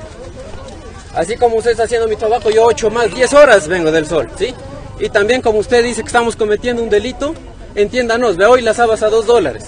Así 1.16 1.36
como 1.36 1.58
usted 1.58 1.72
está 1.72 1.84
haciendo 1.84 2.08
mi 2.08 2.16
trabajo, 2.16 2.52
yo 2.52 2.66
8 2.66 2.92
más 2.92 3.14
10 3.14 3.34
horas 3.34 3.68
vengo 3.68 3.92
del 3.92 4.06
sol, 4.06 4.30
¿sí? 4.38 4.54
Y 5.00 5.10
también 5.10 5.42
como 5.42 5.60
usted 5.60 5.84
dice 5.84 6.02
que 6.02 6.08
estamos 6.08 6.36
cometiendo 6.36 6.84
un 6.84 6.90
delito, 6.90 7.34
entiéndanos, 7.74 8.38
ve 8.38 8.46
hoy 8.46 8.62
las 8.62 8.80
habas 8.80 9.02
a 9.02 9.10
2 9.10 9.26
dólares. 9.26 9.66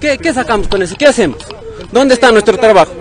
¿Qué, 0.00 0.16
¿Qué, 0.16 0.32
sacamos 0.32 0.68
con 0.68 0.82
eso? 0.82 0.94
¿Qué 0.96 1.06
hacemos? 1.06 1.44
¿Dónde 1.92 2.14
está 2.14 2.32
nuestro 2.32 2.56
trabajo? 2.56 2.92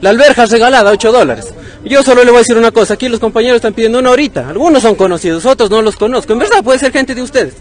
La 0.00 0.10
alberja 0.10 0.46
regalada, 0.46 0.90
8 0.92 1.10
dólares. 1.10 1.52
Yo 1.88 2.02
solo 2.02 2.24
le 2.24 2.32
voy 2.32 2.38
a 2.38 2.40
decir 2.40 2.56
una 2.56 2.72
cosa, 2.72 2.94
aquí 2.94 3.08
los 3.08 3.20
compañeros 3.20 3.56
están 3.56 3.72
pidiendo 3.72 4.00
una 4.00 4.10
horita, 4.10 4.48
algunos 4.48 4.82
son 4.82 4.96
conocidos, 4.96 5.46
otros 5.46 5.70
no 5.70 5.82
los 5.82 5.94
conozco, 5.94 6.32
en 6.32 6.40
verdad 6.40 6.64
puede 6.64 6.80
ser 6.80 6.90
gente 6.90 7.14
de 7.14 7.22
ustedes. 7.22 7.54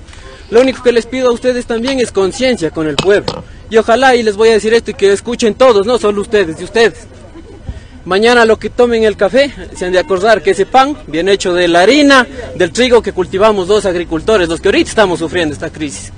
Lo 0.50 0.62
único 0.62 0.82
que 0.82 0.92
les 0.92 1.06
pido 1.06 1.30
a 1.30 1.32
ustedes 1.32 1.68
también 1.68 2.00
es 2.00 2.12
conciencia 2.12 2.72
con 2.72 2.88
el 2.88 2.96
pueblo. 2.96 3.44
Y 3.70 3.78
ojalá 3.78 4.16
y 4.16 4.24
les 4.24 4.36
voy 4.36 4.50
a 4.50 4.54
decir 4.54 4.74
esto 4.74 4.90
y 4.90 4.94
que 4.96 5.14
escuchen 5.14 5.54
todos, 5.54 5.86
no 5.86 6.00
solo 6.00 6.22
ustedes, 6.22 6.58
de 6.58 6.64
ustedes. 6.64 7.06
Mañana 8.06 8.46
lo 8.46 8.58
que 8.58 8.72
tomen 8.72 9.04
el 9.04 9.16
café, 9.16 9.54
se 9.76 9.86
han 9.86 9.92
de 9.92 10.00
acordar 10.00 10.42
que 10.42 10.52
ese 10.52 10.66
pan 10.66 10.98
viene 11.06 11.34
hecho 11.34 11.54
de 11.54 11.68
la 11.68 11.82
harina, 11.82 12.26
del 12.56 12.72
trigo 12.72 13.04
que 13.04 13.14
cultivamos 13.14 13.68
dos 13.68 13.86
agricultores, 13.86 14.50
los 14.50 14.60
que 14.60 14.70
ahorita 14.70 14.90
estamos 14.90 15.20
sufriendo 15.20 15.54
esta 15.54 15.70
crisis. 15.70 16.12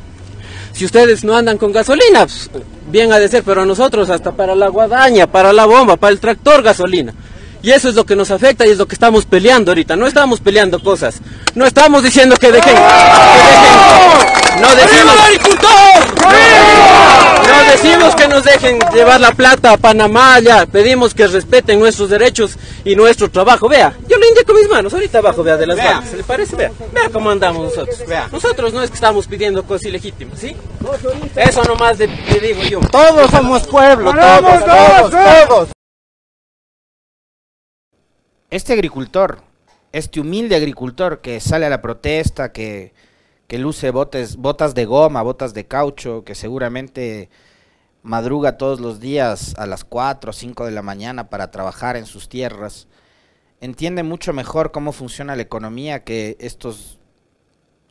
Si 0.72 0.86
ustedes 0.86 1.26
no 1.26 1.36
andan 1.36 1.58
con 1.58 1.74
gasolina, 1.74 2.26
pues, 2.26 2.50
bien 2.90 3.12
ha 3.12 3.20
de 3.20 3.28
ser, 3.28 3.44
pero 3.44 3.64
a 3.64 3.66
nosotros 3.66 4.10
hasta 4.10 4.32
para 4.32 4.56
la 4.56 4.70
guadaña, 4.70 5.28
para 5.28 5.52
la 5.52 5.66
bomba, 5.66 5.98
para 5.98 6.14
el 6.14 6.22
tractor 6.22 6.64
gasolina. 6.64 7.14
Y 7.62 7.72
eso 7.72 7.90
es 7.90 7.96
lo 7.96 8.06
que 8.06 8.16
nos 8.16 8.32
afecta 8.32 8.66
y 8.66 8.70
es 8.70 8.78
lo 8.78 8.88
que 8.88 8.96
estamos 8.96 9.26
peleando 9.26 9.72
ahorita. 9.72 9.96
No 9.96 10.08
estamos 10.08 10.40
peleando 10.40 10.82
cosas. 10.82 11.22
No 11.56 11.66
estamos 11.66 12.04
diciendo 12.04 12.36
que 12.38 12.52
dejen. 12.52 12.76
Que 12.76 12.82
dejen 12.82 14.18
no 14.60 14.76
decimos. 14.76 15.16
No 17.48 17.72
decimos 17.72 18.16
que 18.16 18.28
nos 18.28 18.44
dejen 18.44 18.80
llevar 18.94 19.22
la 19.22 19.32
plata 19.32 19.74
a 19.74 19.78
Panamá, 19.78 20.40
ya 20.40 20.66
pedimos 20.66 21.14
que 21.14 21.28
respeten 21.28 21.80
nuestros 21.80 22.10
derechos 22.10 22.58
y 22.84 22.96
nuestro 22.96 23.30
trabajo. 23.30 23.70
Vea, 23.70 23.94
yo 24.08 24.18
le 24.18 24.28
indico 24.28 24.54
mis 24.54 24.68
manos, 24.68 24.94
ahorita 24.94 25.20
abajo, 25.20 25.44
vea, 25.44 25.58
de 25.58 25.68
las 25.68 25.78
manos. 25.78 26.10
¿Se 26.10 26.18
le 26.18 26.24
parece? 26.24 26.56
Vea, 26.56 26.72
vea 26.92 27.10
cómo 27.10 27.30
andamos 27.30 27.64
nosotros. 27.64 28.04
Vea. 28.08 28.28
Nosotros 28.32 28.74
no 28.74 28.82
es 28.82 28.90
que 28.90 28.96
estamos 28.96 29.28
pidiendo 29.28 29.64
cosas 29.64 29.88
ilegítimas, 29.88 30.40
¿sí? 30.40 30.56
Eso 31.36 31.64
nomás 31.64 32.00
le, 32.00 32.08
le 32.08 32.40
digo 32.40 32.64
yo. 32.64 32.80
Todos 32.92 33.30
somos 33.32 33.66
pueblo, 33.68 34.12
todos, 34.14 34.66
todos, 34.66 35.48
todos. 35.48 35.77
Este 38.50 38.74
agricultor, 38.74 39.42
este 39.92 40.20
humilde 40.20 40.56
agricultor 40.56 41.22
que 41.22 41.40
sale 41.40 41.66
a 41.66 41.70
la 41.70 41.82
protesta, 41.82 42.52
que 42.52 42.94
que 43.48 43.58
luce 43.58 43.92
botes, 43.92 44.36
botas 44.36 44.76
de 44.76 44.86
goma, 44.86 45.22
botas 45.22 45.54
de 45.54 45.66
caucho, 45.66 46.24
que 46.26 46.36
seguramente 46.36 47.30
madruga 48.04 48.58
todos 48.58 48.80
los 48.80 49.00
días 49.00 49.56
a 49.58 49.66
las 49.66 49.84
4 49.86 50.30
o 50.30 50.34
5 50.34 50.66
de 50.66 50.72
la 50.72 50.82
mañana 50.82 51.30
para 51.30 51.50
trabajar 51.50 51.96
en 51.96 52.06
sus 52.06 52.30
tierras, 52.30 52.88
entiende 53.62 54.04
mucho 54.04 54.34
mejor 54.34 54.72
cómo 54.72 54.92
funciona 54.92 55.36
la 55.36 55.42
economía 55.42 56.04
que 56.04 56.36
estos 56.40 57.00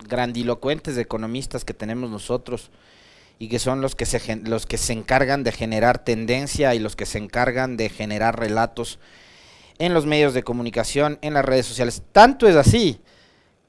grandilocuentes 0.07 0.99
economistas 0.99 1.65
que 1.65 1.75
tenemos 1.75 2.11
nosotros 2.11 2.71
y 3.39 3.49
que 3.49 3.59
son 3.59 3.81
los 3.81 3.95
que 3.95 4.07
se 4.07 4.37
los 4.37 4.67
que 4.67 4.79
se 4.79 4.93
encargan 4.93 5.43
de 5.43 5.53
generar 5.53 5.99
tendencia 6.05 6.75
y 6.75 6.79
los 6.79 6.97
que 6.97 7.07
se 7.07 7.19
encargan 7.19 7.77
de 7.77 7.89
generar 7.89 8.39
relatos 8.39 8.99
en 9.79 9.95
los 9.95 10.07
medios 10.07 10.35
de 10.35 10.43
comunicación, 10.43 11.19
en 11.23 11.35
las 11.35 11.45
redes 11.45 11.67
sociales. 11.67 12.03
Tanto 12.13 12.49
es 12.49 12.57
así 12.57 13.01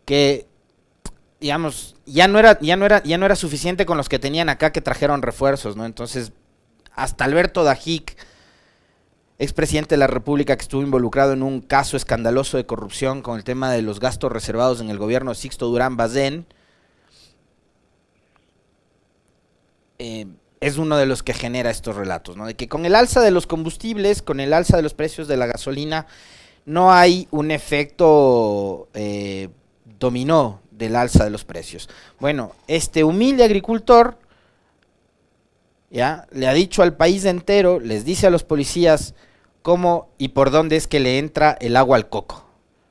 que 0.06 0.48
digamos, 1.40 1.96
ya 2.06 2.28
no 2.28 2.40
era, 2.40 2.60
ya 2.60 2.76
no 2.76 2.86
era, 2.86 3.04
ya 3.04 3.18
no 3.18 3.26
era 3.26 3.36
suficiente 3.36 3.86
con 3.86 3.98
los 3.98 4.10
que 4.10 4.20
tenían 4.20 4.50
acá 4.50 4.72
que 4.72 4.82
trajeron 4.82 5.22
refuerzos, 5.22 5.76
¿no? 5.76 5.86
Entonces, 5.86 6.32
hasta 6.94 7.26
Alberto 7.26 7.64
Dajic, 7.64 8.18
expresidente 9.40 9.96
de 9.96 10.00
la 10.00 10.08
República 10.08 10.56
que 10.56 10.64
estuvo 10.64 10.82
involucrado 10.82 11.34
en 11.34 11.44
un 11.44 11.62
caso 11.62 11.96
escandaloso 11.96 12.58
de 12.58 12.66
corrupción 12.66 13.22
con 13.22 13.38
el 13.38 13.44
tema 13.44 13.72
de 13.72 13.84
los 13.84 14.00
gastos 14.00 14.32
reservados 14.32 14.82
en 14.82 14.90
el 14.90 14.98
gobierno 14.98 15.32
de 15.32 15.36
Sixto 15.36 15.68
Durán 15.68 15.96
Bazén, 15.96 16.48
eh, 20.00 20.28
es 20.60 20.78
uno 20.78 20.98
de 20.98 21.06
los 21.06 21.24
que 21.24 21.34
genera 21.34 21.70
estos 21.70 21.96
relatos, 21.96 22.36
¿no? 22.36 22.46
De 22.46 22.56
que 22.56 22.68
con 22.68 22.86
el 22.86 22.96
alza 22.96 23.22
de 23.22 23.32
los 23.32 23.48
combustibles, 23.48 24.22
con 24.22 24.40
el 24.40 24.54
alza 24.54 24.78
de 24.78 24.84
los 24.84 24.94
precios 24.94 25.28
de 25.28 25.38
la 25.38 25.46
gasolina, 25.46 26.08
no 26.66 26.92
hay 26.92 27.28
un 27.32 27.52
efecto 27.52 28.90
eh, 28.94 29.50
dominó 30.00 30.62
del 30.72 30.96
alza 30.96 31.24
de 31.24 31.30
los 31.30 31.46
precios. 31.46 31.90
Bueno, 32.20 32.54
este 32.68 33.04
humilde 33.04 33.44
agricultor 33.44 34.18
ya 35.90 36.28
le 36.32 36.48
ha 36.48 36.54
dicho 36.54 36.84
al 36.84 36.98
país 36.98 37.26
entero, 37.26 37.80
les 37.80 38.04
dice 38.04 38.28
a 38.28 38.30
los 38.30 38.44
policías 38.44 39.14
cómo 39.62 40.10
y 40.18 40.30
por 40.30 40.52
dónde 40.52 40.76
es 40.76 40.88
que 40.88 41.00
le 41.00 41.20
entra 41.20 41.58
el 41.62 41.78
agua 41.78 41.98
al 41.98 42.10
coco. 42.10 42.46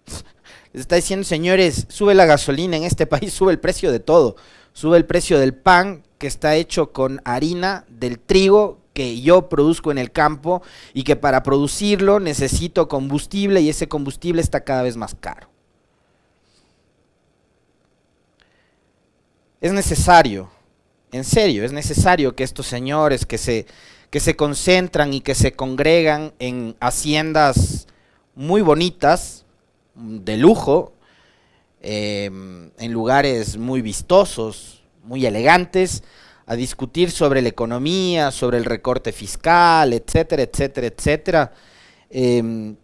Les 0.73 0.83
está 0.83 0.97
diciendo, 0.97 1.25
señores, 1.25 1.87
sube 1.89 2.15
la 2.15 2.27
gasolina 2.27 2.77
en 2.77 2.85
este 2.85 3.07
país, 3.07 3.33
sube 3.35 3.53
el 3.53 3.59
precio 3.59 3.93
de 3.93 4.01
todo. 4.01 4.37
Sube 4.73 4.99
el 4.99 5.07
precio 5.07 5.39
del 5.39 5.55
pan 5.55 6.06
que 6.19 6.27
está 6.27 6.57
hecho 6.57 6.93
con 6.93 7.21
harina 7.25 7.85
del 7.89 8.19
trigo 8.19 8.79
que 8.95 9.21
yo 9.21 9.49
produzco 9.49 9.91
en 9.91 9.99
el 9.99 10.11
campo 10.11 10.63
y 10.95 11.05
que 11.05 11.17
para 11.17 11.43
producirlo 11.43 12.21
necesito 12.21 12.89
combustible 12.89 13.61
y 13.61 13.69
ese 13.69 13.89
combustible 13.89 14.41
está 14.41 14.65
cada 14.65 14.83
vez 14.83 14.97
más 14.97 15.15
caro. 15.15 15.49
es 19.61 19.73
necesario, 19.73 20.49
en 21.13 21.25
serio, 21.25 21.65
es 21.65 21.73
necesario 21.73 22.37
que 22.37 22.45
estos 22.45 22.67
señores 22.67 23.27
que 23.27 23.39
se, 23.39 23.67
que 24.11 24.21
se 24.21 24.37
concentran 24.37 25.13
y 25.13 25.21
que 25.21 25.35
se 25.35 25.53
congregan 25.53 26.33
en 26.39 26.77
haciendas 26.81 27.87
muy 28.35 28.61
bonitas, 28.61 29.45
de 29.95 30.37
lujo, 30.37 30.93
em, 31.81 32.71
en 32.79 32.93
lugares 32.93 33.57
muy 33.57 33.81
vistosos, 33.81 34.76
muy 35.07 35.25
elegantes, 35.25 36.03
a 36.47 36.55
discutir 36.55 37.11
sobre 37.11 37.43
la 37.43 37.49
economía, 37.49 38.31
sobre 38.31 38.59
el 38.59 38.65
recorte 38.65 39.13
fiscal, 39.13 39.93
etcétera, 39.93 40.43
etcétera, 40.43 40.87
etcétera, 40.87 41.53
em, 42.11 42.77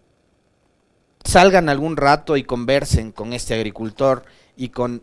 salgan 1.24 1.68
algún 1.68 1.96
rato 1.96 2.36
y 2.36 2.42
conversen 2.42 3.12
con 3.12 3.32
este 3.32 3.54
agricultor 3.54 4.24
y 4.56 4.70
con 4.70 5.02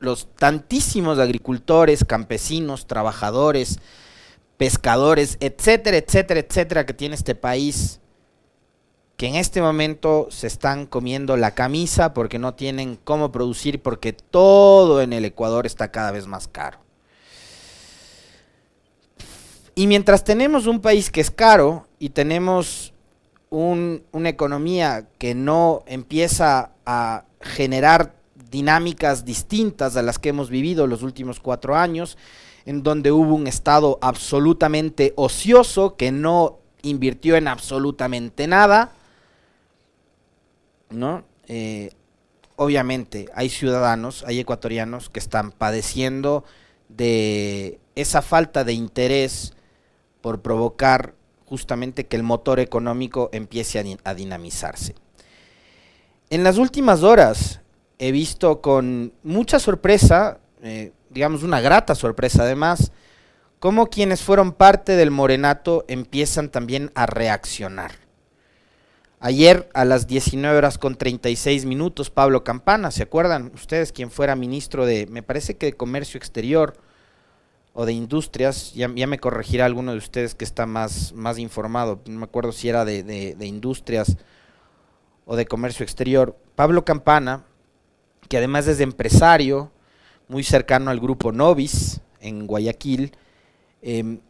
los 0.00 0.34
tantísimos 0.34 1.18
agricultores, 1.18 2.04
campesinos, 2.04 2.86
trabajadores, 2.86 3.78
pescadores, 4.56 5.36
etcétera, 5.40 5.96
etcétera, 5.96 6.40
etcétera, 6.40 6.86
que 6.86 6.94
tiene 6.94 7.14
este 7.14 7.34
país, 7.34 8.00
que 9.16 9.26
en 9.26 9.36
este 9.36 9.62
momento 9.62 10.28
se 10.30 10.46
están 10.46 10.86
comiendo 10.86 11.36
la 11.36 11.52
camisa 11.54 12.12
porque 12.12 12.38
no 12.38 12.54
tienen 12.54 12.98
cómo 13.02 13.32
producir, 13.32 13.80
porque 13.80 14.12
todo 14.12 15.00
en 15.00 15.12
el 15.12 15.24
Ecuador 15.24 15.64
está 15.64 15.90
cada 15.90 16.10
vez 16.10 16.26
más 16.26 16.48
caro. 16.48 16.78
Y 19.74 19.86
mientras 19.86 20.24
tenemos 20.24 20.66
un 20.66 20.80
país 20.80 21.10
que 21.10 21.20
es 21.20 21.30
caro 21.30 21.86
y 21.98 22.10
tenemos 22.10 22.92
un- 23.50 24.02
una 24.12 24.28
economía 24.28 25.06
que 25.18 25.34
no 25.34 25.82
empieza 25.86 26.72
a 26.84 27.24
generar 27.40 28.14
dinámicas 28.50 29.24
distintas 29.24 29.96
a 29.96 30.02
las 30.02 30.18
que 30.18 30.30
hemos 30.30 30.50
vivido 30.50 30.86
los 30.86 31.02
últimos 31.02 31.40
cuatro 31.40 31.76
años, 31.76 32.16
en 32.64 32.82
donde 32.82 33.12
hubo 33.12 33.34
un 33.34 33.46
Estado 33.46 33.98
absolutamente 34.02 35.12
ocioso 35.16 35.96
que 35.96 36.10
no 36.10 36.58
invirtió 36.82 37.36
en 37.36 37.48
absolutamente 37.48 38.46
nada, 38.46 38.92
¿no? 40.90 41.24
Eh, 41.48 41.90
obviamente 42.56 43.26
hay 43.34 43.48
ciudadanos, 43.48 44.24
hay 44.26 44.40
ecuatorianos 44.40 45.10
que 45.10 45.20
están 45.20 45.52
padeciendo 45.52 46.44
de 46.88 47.78
esa 47.94 48.22
falta 48.22 48.64
de 48.64 48.72
interés 48.72 49.54
por 50.20 50.40
provocar 50.42 51.14
justamente 51.44 52.06
que 52.06 52.16
el 52.16 52.22
motor 52.22 52.58
económico 52.60 53.28
empiece 53.32 53.78
a, 53.78 53.82
di- 53.82 53.98
a 54.04 54.14
dinamizarse. 54.14 54.94
En 56.30 56.42
las 56.42 56.58
últimas 56.58 57.02
horas 57.02 57.60
he 57.98 58.10
visto 58.10 58.60
con 58.60 59.12
mucha 59.22 59.58
sorpresa, 59.58 60.40
eh, 60.62 60.92
digamos 61.10 61.42
una 61.42 61.60
grata 61.60 61.94
sorpresa 61.94 62.42
además, 62.42 62.90
cómo 63.60 63.86
quienes 63.86 64.22
fueron 64.22 64.52
parte 64.52 64.96
del 64.96 65.10
morenato 65.10 65.84
empiezan 65.88 66.48
también 66.50 66.90
a 66.94 67.06
reaccionar. 67.06 67.92
Ayer 69.18 69.68
a 69.72 69.84
las 69.84 70.06
19 70.06 70.56
horas 70.58 70.76
con 70.78 70.94
36 70.96 71.64
minutos, 71.64 72.10
Pablo 72.10 72.44
Campana, 72.44 72.90
¿se 72.90 73.02
acuerdan 73.02 73.50
ustedes 73.54 73.90
quien 73.92 74.10
fuera 74.10 74.36
ministro 74.36 74.84
de, 74.84 75.06
me 75.06 75.22
parece 75.22 75.56
que 75.56 75.66
de 75.66 75.72
Comercio 75.72 76.18
Exterior 76.18 76.74
o 77.72 77.86
de 77.86 77.94
Industrias? 77.94 78.74
Ya, 78.74 78.88
me 78.88 79.18
corregirá 79.18 79.64
alguno 79.64 79.92
de 79.92 79.98
ustedes 79.98 80.34
que 80.34 80.44
está 80.44 80.66
más, 80.66 81.14
más 81.14 81.38
informado, 81.38 82.02
no 82.06 82.18
me 82.18 82.24
acuerdo 82.24 82.52
si 82.52 82.68
era 82.68 82.84
de, 82.84 83.02
de- 83.02 83.34
de 83.34 83.46
Industrias 83.46 84.18
o 85.24 85.34
de 85.34 85.46
Comercio 85.46 85.82
Exterior. 85.82 86.36
Pablo 86.54 86.84
Campana, 86.84 87.44
que 88.28 88.36
además 88.36 88.66
es 88.66 88.80
empresario, 88.80 89.72
muy 90.28 90.44
cercano 90.44 90.90
al 90.90 91.00
grupo 91.00 91.32
Novis 91.32 92.00
en 92.20 92.46
Guayaquil, 92.46 93.12
em, 93.80 94.20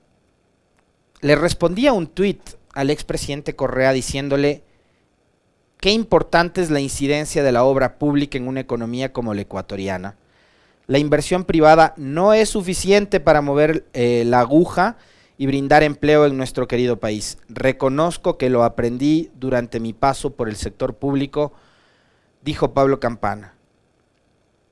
le 1.22 1.34
respondía 1.34 1.92
un 1.92 2.06
tuit 2.06 2.40
al 2.72 2.90
expresidente 2.90 3.56
Correa 3.56 3.92
diciéndole 3.92 4.62
qué 5.80 5.90
importante 5.90 6.62
es 6.62 6.70
la 6.70 6.80
incidencia 6.80 7.42
de 7.42 7.52
la 7.52 7.64
obra 7.64 7.98
pública 7.98 8.38
en 8.38 8.48
una 8.48 8.60
economía 8.60 9.12
como 9.12 9.34
la 9.34 9.42
ecuatoriana. 9.42 10.16
La 10.86 10.98
inversión 10.98 11.44
privada 11.44 11.94
no 11.96 12.32
es 12.32 12.48
suficiente 12.48 13.20
para 13.20 13.40
mover 13.40 13.86
eh, 13.92 14.24
la 14.26 14.40
aguja 14.40 14.96
y 15.38 15.46
brindar 15.46 15.82
empleo 15.82 16.26
en 16.26 16.36
nuestro 16.36 16.68
querido 16.68 16.98
país. 16.98 17.38
Reconozco 17.48 18.38
que 18.38 18.50
lo 18.50 18.62
aprendí 18.62 19.30
durante 19.34 19.80
mi 19.80 19.92
paso 19.92 20.30
por 20.34 20.48
el 20.48 20.56
sector 20.56 20.94
público, 20.94 21.52
dijo 22.42 22.72
Pablo 22.72 23.00
Campana. 23.00 23.54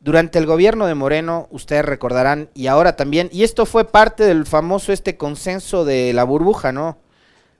Durante 0.00 0.38
el 0.38 0.46
gobierno 0.46 0.86
de 0.86 0.94
Moreno, 0.94 1.48
ustedes 1.50 1.84
recordarán, 1.84 2.50
y 2.54 2.66
ahora 2.66 2.94
también, 2.94 3.28
y 3.32 3.42
esto 3.42 3.66
fue 3.66 3.86
parte 3.86 4.24
del 4.24 4.44
famoso 4.46 4.92
este 4.92 5.16
consenso 5.16 5.84
de 5.84 6.12
la 6.12 6.24
burbuja, 6.24 6.72
¿no? 6.72 6.98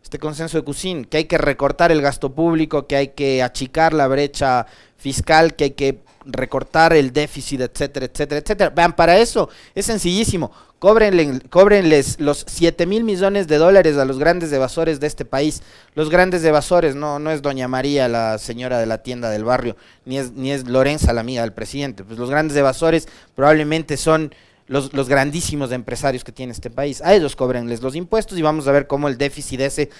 Este 0.04 0.18
consenso 0.18 0.58
de 0.58 0.64
Cusin, 0.64 1.06
que 1.06 1.16
hay 1.16 1.24
que 1.24 1.38
recortar 1.38 1.90
el 1.90 2.02
gasto 2.02 2.34
público, 2.34 2.86
que 2.86 2.94
hay 2.94 3.08
que 3.08 3.42
achicar 3.42 3.94
la 3.94 4.06
brecha 4.06 4.66
fiscal, 4.98 5.56
que 5.56 5.64
hay 5.64 5.70
que 5.70 6.00
recortar 6.26 6.92
el 6.92 7.10
déficit, 7.10 7.62
etcétera, 7.62 8.06
etcétera, 8.06 8.40
etcétera. 8.42 8.70
Vean, 8.70 8.94
para 8.94 9.16
eso 9.18 9.48
es 9.74 9.86
sencillísimo. 9.86 10.52
Cóbrenle, 10.78 11.40
cóbrenles 11.48 12.20
los 12.20 12.44
7 12.46 12.84
mil 12.84 13.02
millones 13.02 13.48
de 13.48 13.56
dólares 13.56 13.96
a 13.96 14.04
los 14.04 14.18
grandes 14.18 14.52
evasores 14.52 15.00
de 15.00 15.06
este 15.06 15.24
país. 15.24 15.62
Los 15.94 16.10
grandes 16.10 16.44
evasores, 16.44 16.94
no, 16.94 17.18
no 17.18 17.30
es 17.30 17.40
Doña 17.40 17.66
María, 17.66 18.06
la 18.06 18.36
señora 18.36 18.78
de 18.78 18.84
la 18.84 19.02
tienda 19.02 19.30
del 19.30 19.44
barrio, 19.44 19.74
ni 20.04 20.18
es, 20.18 20.32
ni 20.32 20.52
es 20.52 20.68
Lorenza, 20.68 21.14
la 21.14 21.22
amiga 21.22 21.40
del 21.40 21.54
presidente. 21.54 22.04
Pues 22.04 22.18
los 22.18 22.28
grandes 22.28 22.54
evasores 22.58 23.08
probablemente 23.34 23.96
son 23.96 24.34
los, 24.66 24.92
los 24.92 25.08
grandísimos 25.08 25.72
empresarios 25.72 26.24
que 26.24 26.32
tiene 26.32 26.52
este 26.52 26.70
país. 26.70 27.02
A 27.02 27.14
ellos 27.14 27.36
cóbrenles 27.36 27.82
los 27.82 27.94
impuestos 27.94 28.38
y 28.38 28.42
vamos 28.42 28.66
a 28.68 28.72
ver 28.72 28.86
cómo 28.86 29.08
el 29.08 29.18
déficit 29.18 29.60
ese, 29.60 29.90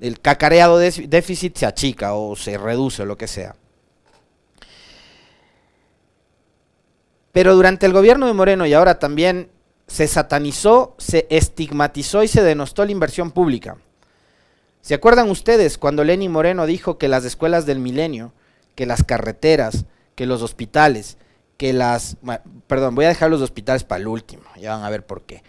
el 0.00 0.20
cacareado 0.20 0.78
dé- 0.78 1.06
déficit 1.08 1.56
se 1.56 1.66
achica 1.66 2.14
o 2.14 2.36
se 2.36 2.58
reduce 2.58 3.02
o 3.02 3.06
lo 3.06 3.16
que 3.16 3.26
sea. 3.26 3.56
Pero 7.32 7.54
durante 7.54 7.86
el 7.86 7.92
gobierno 7.92 8.26
de 8.26 8.34
Moreno 8.34 8.66
y 8.66 8.74
ahora 8.74 8.98
también 8.98 9.48
se 9.86 10.06
satanizó, 10.06 10.94
se 10.98 11.26
estigmatizó 11.30 12.22
y 12.22 12.28
se 12.28 12.42
denostó 12.42 12.84
la 12.84 12.92
inversión 12.92 13.30
pública. 13.30 13.78
¿Se 14.82 14.94
acuerdan 14.94 15.30
ustedes 15.30 15.78
cuando 15.78 16.04
Lenny 16.04 16.28
Moreno 16.28 16.66
dijo 16.66 16.98
que 16.98 17.08
las 17.08 17.24
escuelas 17.24 17.66
del 17.66 17.78
milenio, 17.78 18.32
que 18.74 18.84
las 18.86 19.02
carreteras, 19.02 19.84
que 20.14 20.26
los 20.26 20.42
hospitales, 20.42 21.16
que 21.62 21.72
las... 21.72 22.16
Perdón, 22.66 22.96
voy 22.96 23.04
a 23.04 23.08
dejar 23.08 23.30
los 23.30 23.40
hospitales 23.40 23.84
para 23.84 24.00
el 24.00 24.08
último, 24.08 24.42
ya 24.60 24.74
van 24.74 24.82
a 24.82 24.90
ver 24.90 25.06
por 25.06 25.22
qué. 25.22 25.44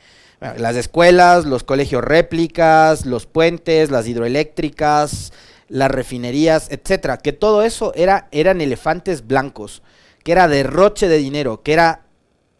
Las 0.58 0.76
escuelas, 0.76 1.46
los 1.46 1.64
colegios 1.64 2.04
réplicas, 2.04 3.08
los 3.08 3.26
puentes, 3.26 3.90
las 3.90 4.08
hidroeléctricas, 4.08 5.34
las 5.70 5.90
refinerías, 5.90 6.68
etcétera, 6.70 7.18
que 7.18 7.34
todo 7.34 7.64
eso 7.64 7.94
era, 7.96 8.28
eran 8.32 8.62
elefantes 8.62 9.26
blancos, 9.26 9.82
que 10.24 10.34
era 10.34 10.48
derroche 10.48 11.08
de 11.08 11.18
dinero, 11.18 11.64
que 11.64 11.74
era, 11.74 12.02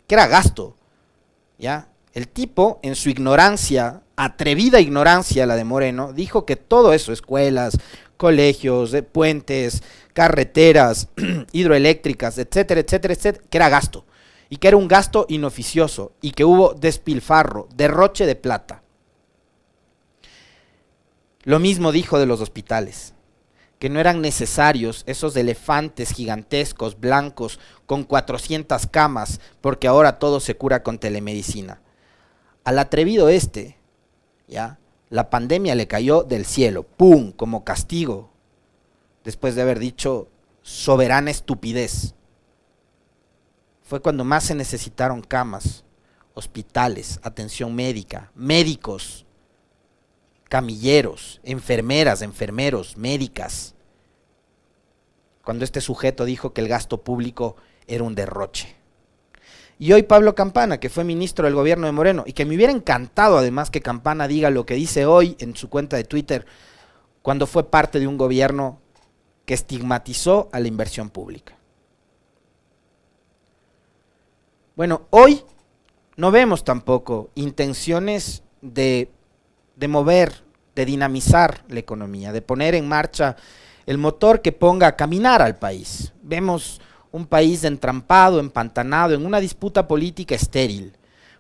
que 0.08 0.16
era 0.16 0.26
gasto. 0.26 0.76
¿ya? 1.60 1.90
El 2.12 2.30
tipo, 2.30 2.80
en 2.82 2.96
su 2.96 3.12
ignorancia, 3.12 4.02
atrevida 4.16 4.80
ignorancia, 4.80 5.46
la 5.46 5.56
de 5.56 5.64
Moreno, 5.64 6.12
dijo 6.12 6.48
que 6.48 6.56
todo 6.56 6.92
eso, 6.92 7.14
escuelas, 7.14 7.78
colegios, 8.18 8.96
eh, 8.96 9.04
puentes, 9.04 9.84
carreteras, 10.14 11.10
hidroeléctricas, 11.52 12.38
etcétera, 12.38 12.82
etcétera, 12.82 13.14
etcétera, 13.14 13.46
que 13.50 13.58
era 13.58 13.70
gasto. 13.70 14.06
Y 14.50 14.58
que 14.58 14.68
era 14.68 14.78
un 14.78 14.88
gasto 14.88 15.26
inoficioso 15.30 16.14
y 16.22 16.32
que 16.32 16.46
hubo 16.46 16.74
despilfarro, 16.76 17.68
derroche 17.76 18.26
de 18.26 18.36
plata. 18.36 18.84
Lo 21.44 21.60
mismo 21.60 21.92
dijo 21.92 22.20
de 22.20 22.28
los 22.28 22.40
hospitales, 22.40 23.14
que 23.80 23.90
no 23.90 24.00
eran 24.00 24.22
necesarios 24.22 25.04
esos 25.08 25.36
elefantes 25.36 26.12
gigantescos, 26.12 27.00
blancos, 27.00 27.60
con 27.86 28.04
400 28.04 28.88
camas, 28.88 29.42
porque 29.60 29.88
ahora 29.88 30.20
todo 30.20 30.40
se 30.40 30.56
cura 30.56 30.84
con 30.84 31.00
telemedicina. 31.00 31.82
Al 32.64 32.80
atrevido 32.80 33.28
este, 33.28 33.78
¿ya? 34.48 34.80
La 35.10 35.30
pandemia 35.30 35.76
le 35.76 35.88
cayó 35.88 36.24
del 36.24 36.46
cielo, 36.46 36.84
¡pum!, 36.84 37.32
como 37.32 37.66
castigo, 37.66 38.33
después 39.24 39.56
de 39.56 39.62
haber 39.62 39.80
dicho 39.80 40.28
soberana 40.62 41.32
estupidez. 41.32 42.16
Fue 43.82 44.02
cuando 44.02 44.24
más 44.24 44.46
se 44.46 44.56
necesitaron 44.56 45.22
camas, 45.22 45.84
hospitales, 46.34 47.20
atención 47.24 47.76
médica, 47.76 48.32
médicos, 48.36 49.26
camilleros, 50.50 51.42
enfermeras, 51.44 52.22
enfermeros, 52.22 52.98
médicas. 52.98 53.76
Cuando 55.44 55.66
este 55.66 55.82
sujeto 55.82 56.26
dijo 56.26 56.54
que 56.54 56.62
el 56.62 56.68
gasto 56.68 57.04
público 57.04 57.56
era 57.88 58.04
un 58.04 58.16
derroche. 58.16 58.76
Y 59.80 59.92
hoy 59.92 60.04
Pablo 60.04 60.36
Campana, 60.36 60.80
que 60.80 60.90
fue 60.90 61.04
ministro 61.04 61.46
del 61.46 61.56
gobierno 61.56 61.88
de 61.88 61.94
Moreno, 61.94 62.24
y 62.26 62.34
que 62.34 62.46
me 62.46 62.56
hubiera 62.56 62.72
encantado 62.72 63.38
además 63.38 63.70
que 63.70 63.82
Campana 63.82 64.28
diga 64.28 64.50
lo 64.50 64.66
que 64.66 64.76
dice 64.76 65.06
hoy 65.06 65.36
en 65.40 65.56
su 65.56 65.70
cuenta 65.70 65.98
de 65.98 66.04
Twitter, 66.04 66.46
cuando 67.22 67.48
fue 67.48 67.70
parte 67.70 68.00
de 68.00 68.08
un 68.08 68.18
gobierno 68.18 68.80
que 69.46 69.54
estigmatizó 69.54 70.50
a 70.52 70.60
la 70.60 70.68
inversión 70.68 71.10
pública. 71.10 71.56
Bueno, 74.76 75.04
hoy 75.10 75.44
no 76.16 76.32
vemos 76.32 76.64
tampoco 76.64 77.30
intenciones 77.36 78.44
de, 78.62 79.12
de 79.76 79.88
mover, 79.88 80.44
de 80.76 80.86
dinamizar 80.86 81.64
la 81.68 81.80
economía, 81.80 82.32
de 82.32 82.42
poner 82.42 82.74
en 82.76 82.88
marcha 82.88 83.36
el 83.86 83.98
motor 83.98 84.42
que 84.42 84.52
ponga 84.52 84.88
a 84.88 84.96
caminar 84.96 85.42
al 85.42 85.58
país. 85.58 86.14
Vemos 86.22 86.82
un 87.12 87.28
país 87.28 87.64
entrampado, 87.64 88.40
empantanado 88.40 89.14
en 89.14 89.26
una 89.26 89.40
disputa 89.40 89.88
política 89.88 90.34
estéril. 90.36 90.94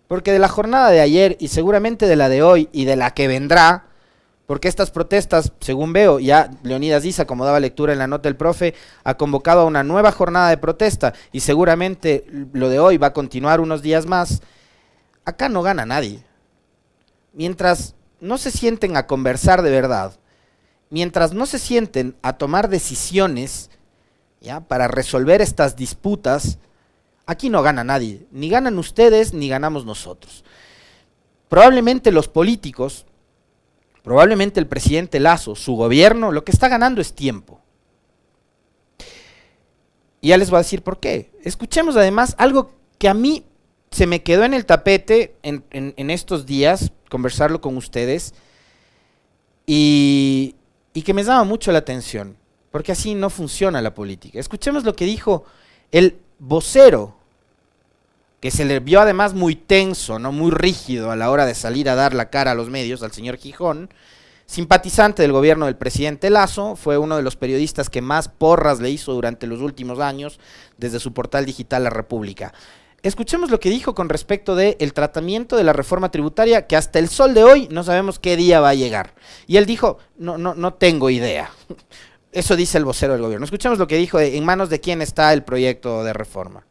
Porque 0.07 0.31
de 0.31 0.39
la 0.39 0.47
jornada 0.47 0.91
de 0.91 1.01
ayer 1.01 1.37
y 1.39 1.47
seguramente 1.47 2.05
de 2.05 2.15
la 2.15 2.29
de 2.29 2.43
hoy 2.43 2.69
y 2.71 2.85
de 2.85 2.95
la 2.95 3.11
que 3.11 3.27
vendrá, 3.27 3.87
porque 4.45 4.67
estas 4.67 4.91
protestas, 4.91 5.53
según 5.61 5.93
veo, 5.93 6.19
ya 6.19 6.51
Leonidas 6.63 7.03
Diza, 7.03 7.25
como 7.25 7.45
daba 7.45 7.59
lectura 7.59 7.93
en 7.93 7.99
la 7.99 8.07
nota 8.07 8.27
del 8.27 8.35
profe, 8.35 8.73
ha 9.03 9.15
convocado 9.15 9.61
a 9.61 9.65
una 9.65 9.83
nueva 9.83 10.11
jornada 10.11 10.49
de 10.49 10.57
protesta 10.57 11.13
y 11.31 11.39
seguramente 11.39 12.25
lo 12.51 12.69
de 12.69 12.79
hoy 12.79 12.97
va 12.97 13.07
a 13.07 13.13
continuar 13.13 13.61
unos 13.61 13.81
días 13.81 14.05
más. 14.05 14.41
Acá 15.23 15.47
no 15.47 15.61
gana 15.61 15.85
nadie. 15.85 16.25
Mientras 17.31 17.95
no 18.19 18.37
se 18.37 18.51
sienten 18.51 18.97
a 18.97 19.07
conversar 19.07 19.61
de 19.61 19.71
verdad, 19.71 20.19
mientras 20.89 21.33
no 21.33 21.45
se 21.45 21.57
sienten 21.57 22.15
a 22.21 22.33
tomar 22.33 22.69
decisiones 22.69 23.69
¿ya? 24.41 24.59
para 24.59 24.89
resolver 24.89 25.41
estas 25.41 25.77
disputas, 25.77 26.59
aquí 27.25 27.49
no 27.49 27.61
gana 27.61 27.83
nadie, 27.85 28.27
ni 28.31 28.49
ganan 28.49 28.77
ustedes 28.77 29.33
ni 29.33 29.47
ganamos 29.47 29.85
nosotros. 29.85 30.43
Probablemente 31.47 32.11
los 32.11 32.27
políticos, 32.27 33.05
probablemente 34.03 34.59
el 34.59 34.67
presidente 34.67 35.19
Lazo, 35.19 35.55
su 35.55 35.75
gobierno, 35.75 36.31
lo 36.31 36.43
que 36.43 36.51
está 36.51 36.67
ganando 36.67 37.01
es 37.01 37.15
tiempo. 37.15 37.61
Y 40.21 40.29
ya 40.29 40.37
les 40.37 40.49
voy 40.49 40.57
a 40.57 40.59
decir 40.63 40.83
por 40.83 40.99
qué. 40.99 41.31
Escuchemos 41.43 41.97
además 41.97 42.35
algo 42.37 42.71
que 42.99 43.09
a 43.09 43.13
mí 43.13 43.45
se 43.91 44.05
me 44.05 44.21
quedó 44.21 44.43
en 44.43 44.53
el 44.53 44.65
tapete 44.65 45.35
en, 45.43 46.09
estos 46.09 46.45
días, 46.45 46.91
conversarlo 47.09 47.61
con 47.61 47.77
ustedes, 47.77 48.33
y, 49.65 50.55
y 50.93 51.01
que 51.03 51.13
me 51.13 51.23
llama 51.23 51.43
mucho 51.43 51.71
la 51.71 51.79
atención, 51.79 52.37
porque 52.71 52.91
así 52.91 53.15
no 53.15 53.29
funciona 53.29 53.81
la 53.81 53.93
política. 53.93 54.39
Escuchemos 54.39 54.83
lo 54.83 54.95
que 54.95 55.05
dijo 55.05 55.45
el 55.91 56.19
vocero, 56.39 57.15
que 58.43 58.51
se 58.51 58.65
le 58.65 58.81
vio 58.81 58.99
además 58.99 59.33
muy 59.33 59.55
tenso, 59.55 60.19
no 60.19 60.33
muy 60.33 60.51
rígido 60.51 61.11
a 61.11 61.15
la 61.15 61.31
hora 61.31 61.45
de 61.45 61.55
salir 61.55 61.87
a 61.87 61.95
dar 61.95 62.13
la 62.13 62.29
cara 62.29 62.51
a 62.51 62.55
los 62.55 62.69
medios, 62.69 63.01
al 63.01 63.13
señor 63.13 63.37
Gijón, 63.37 63.89
simpatizante 64.45 65.21
del 65.21 65.31
gobierno 65.31 65.65
del 65.65 65.77
presidente 65.77 66.29
Lazo, 66.29 66.75
fue 66.75 66.97
uno 66.97 67.15
de 67.15 67.23
los 67.23 67.37
periodistas 67.37 67.89
que 67.89 68.01
más 68.01 68.27
porras 68.27 68.81
le 68.81 68.89
hizo 68.89 69.13
durante 69.13 69.47
los 69.47 69.61
últimos 69.61 70.01
años 70.01 70.41
desde 70.77 70.99
su 70.99 71.13
portal 71.13 71.45
digital 71.45 71.85
La 71.85 71.89
República. 71.89 72.53
Escuchemos 73.01 73.49
lo 73.49 73.61
que 73.61 73.69
dijo 73.69 73.95
con 73.95 74.09
respecto 74.09 74.57
del 74.57 74.75
el 74.77 74.91
tratamiento 74.91 75.55
de 75.55 75.63
la 75.63 75.71
reforma 75.71 76.11
tributaria, 76.11 76.67
que 76.67 76.75
hasta 76.75 76.99
el 76.99 77.07
sol 77.07 77.33
de 77.33 77.45
hoy 77.45 77.69
no 77.71 77.85
sabemos 77.85 78.19
qué 78.19 78.35
día 78.35 78.59
va 78.59 78.71
a 78.71 78.75
llegar. 78.75 79.13
Y 79.47 79.55
él 79.55 79.65
dijo, 79.65 79.99
no, 80.17 80.37
no, 80.37 80.53
no 80.53 80.73
tengo 80.73 81.09
idea. 81.09 81.49
Eso 82.33 82.57
dice 82.57 82.77
el 82.77 82.83
vocero 82.83 83.13
del 83.13 83.21
gobierno. 83.21 83.45
Escuchemos 83.45 83.79
lo 83.79 83.87
que 83.87 83.95
dijo, 83.95 84.19
en 84.19 84.43
manos 84.43 84.69
de 84.69 84.81
quién 84.81 85.01
está 85.01 85.31
el 85.31 85.43
proyecto 85.43 86.03
de 86.03 86.11
reforma. 86.11 86.65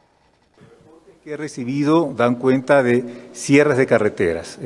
Que 1.22 1.34
he 1.34 1.36
recibido 1.36 2.12
dan 2.16 2.34
cuenta 2.34 2.82
de 2.82 3.04
cierres 3.32 3.78
de 3.78 3.86
carreteras. 3.86 4.58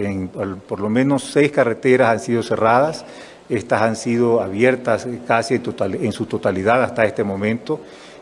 Por 0.67 0.81
lo 0.81 0.89
menos 0.89 1.25
seis 1.25 1.53
carreteras 1.53 2.09
han 2.09 2.21
sido 2.21 2.43
cerradas. 2.43 3.05
Estas 3.51 3.83
han 3.83 3.95
sido 3.95 4.41
abiertas 4.41 5.07
casi 5.27 5.57
en, 5.57 5.63
total, 5.63 5.97
en 5.97 6.13
su 6.13 6.25
totalidad 6.25 6.83
hasta 6.83 7.05
este 7.05 7.23
momento 7.25 7.81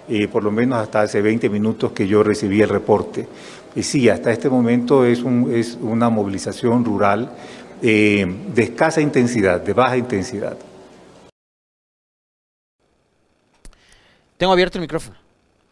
eh, 0.09 0.29
por 0.29 0.42
lo 0.42 0.51
menos 0.51 0.79
hasta 0.81 1.03
hace 1.03 1.23
20 1.23 1.49
minutos 1.49 1.92
que 1.92 2.07
yo 2.09 2.23
recibí 2.25 2.61
el 2.61 2.68
reporte. 2.68 3.27
Y 3.77 3.83
sí, 3.85 4.09
hasta 4.09 4.33
este 4.33 4.51
momento 4.51 5.05
es, 5.05 5.23
un, 5.23 5.53
es 5.55 5.79
una 5.81 6.11
movilización 6.11 6.85
rural 6.85 7.31
eh, 7.81 8.27
de 8.53 8.62
escasa 8.64 9.01
intensidad, 9.01 9.61
de 9.61 9.73
baja 9.73 9.97
intensidad. 9.97 10.57
Tengo 14.37 14.53
abierto 14.53 14.79
el 14.79 14.83
micrófono. 14.83 15.24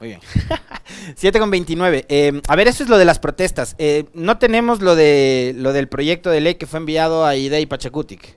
Muy 0.03 0.09
bien. 0.09 0.21
7 1.15 1.39
con 1.39 1.49
29. 1.49 2.07
Eh, 2.09 2.43
a 2.49 2.57
ver, 2.57 2.67
eso 2.67 2.83
es 2.83 2.91
lo 2.91 2.99
de 2.99 3.05
las 3.05 3.21
protestas. 3.21 3.77
Eh, 3.79 4.07
no 4.15 4.37
tenemos 4.37 4.83
lo, 4.83 4.97
de, 4.97 5.55
lo 5.57 5.73
del 5.73 5.87
proyecto 5.87 6.29
de 6.29 6.41
ley 6.41 6.57
que 6.57 6.67
fue 6.67 6.81
enviado 6.81 7.25
a 7.25 7.37
IDE 7.37 7.61
y 7.61 7.67
Pachacutic. 7.67 8.37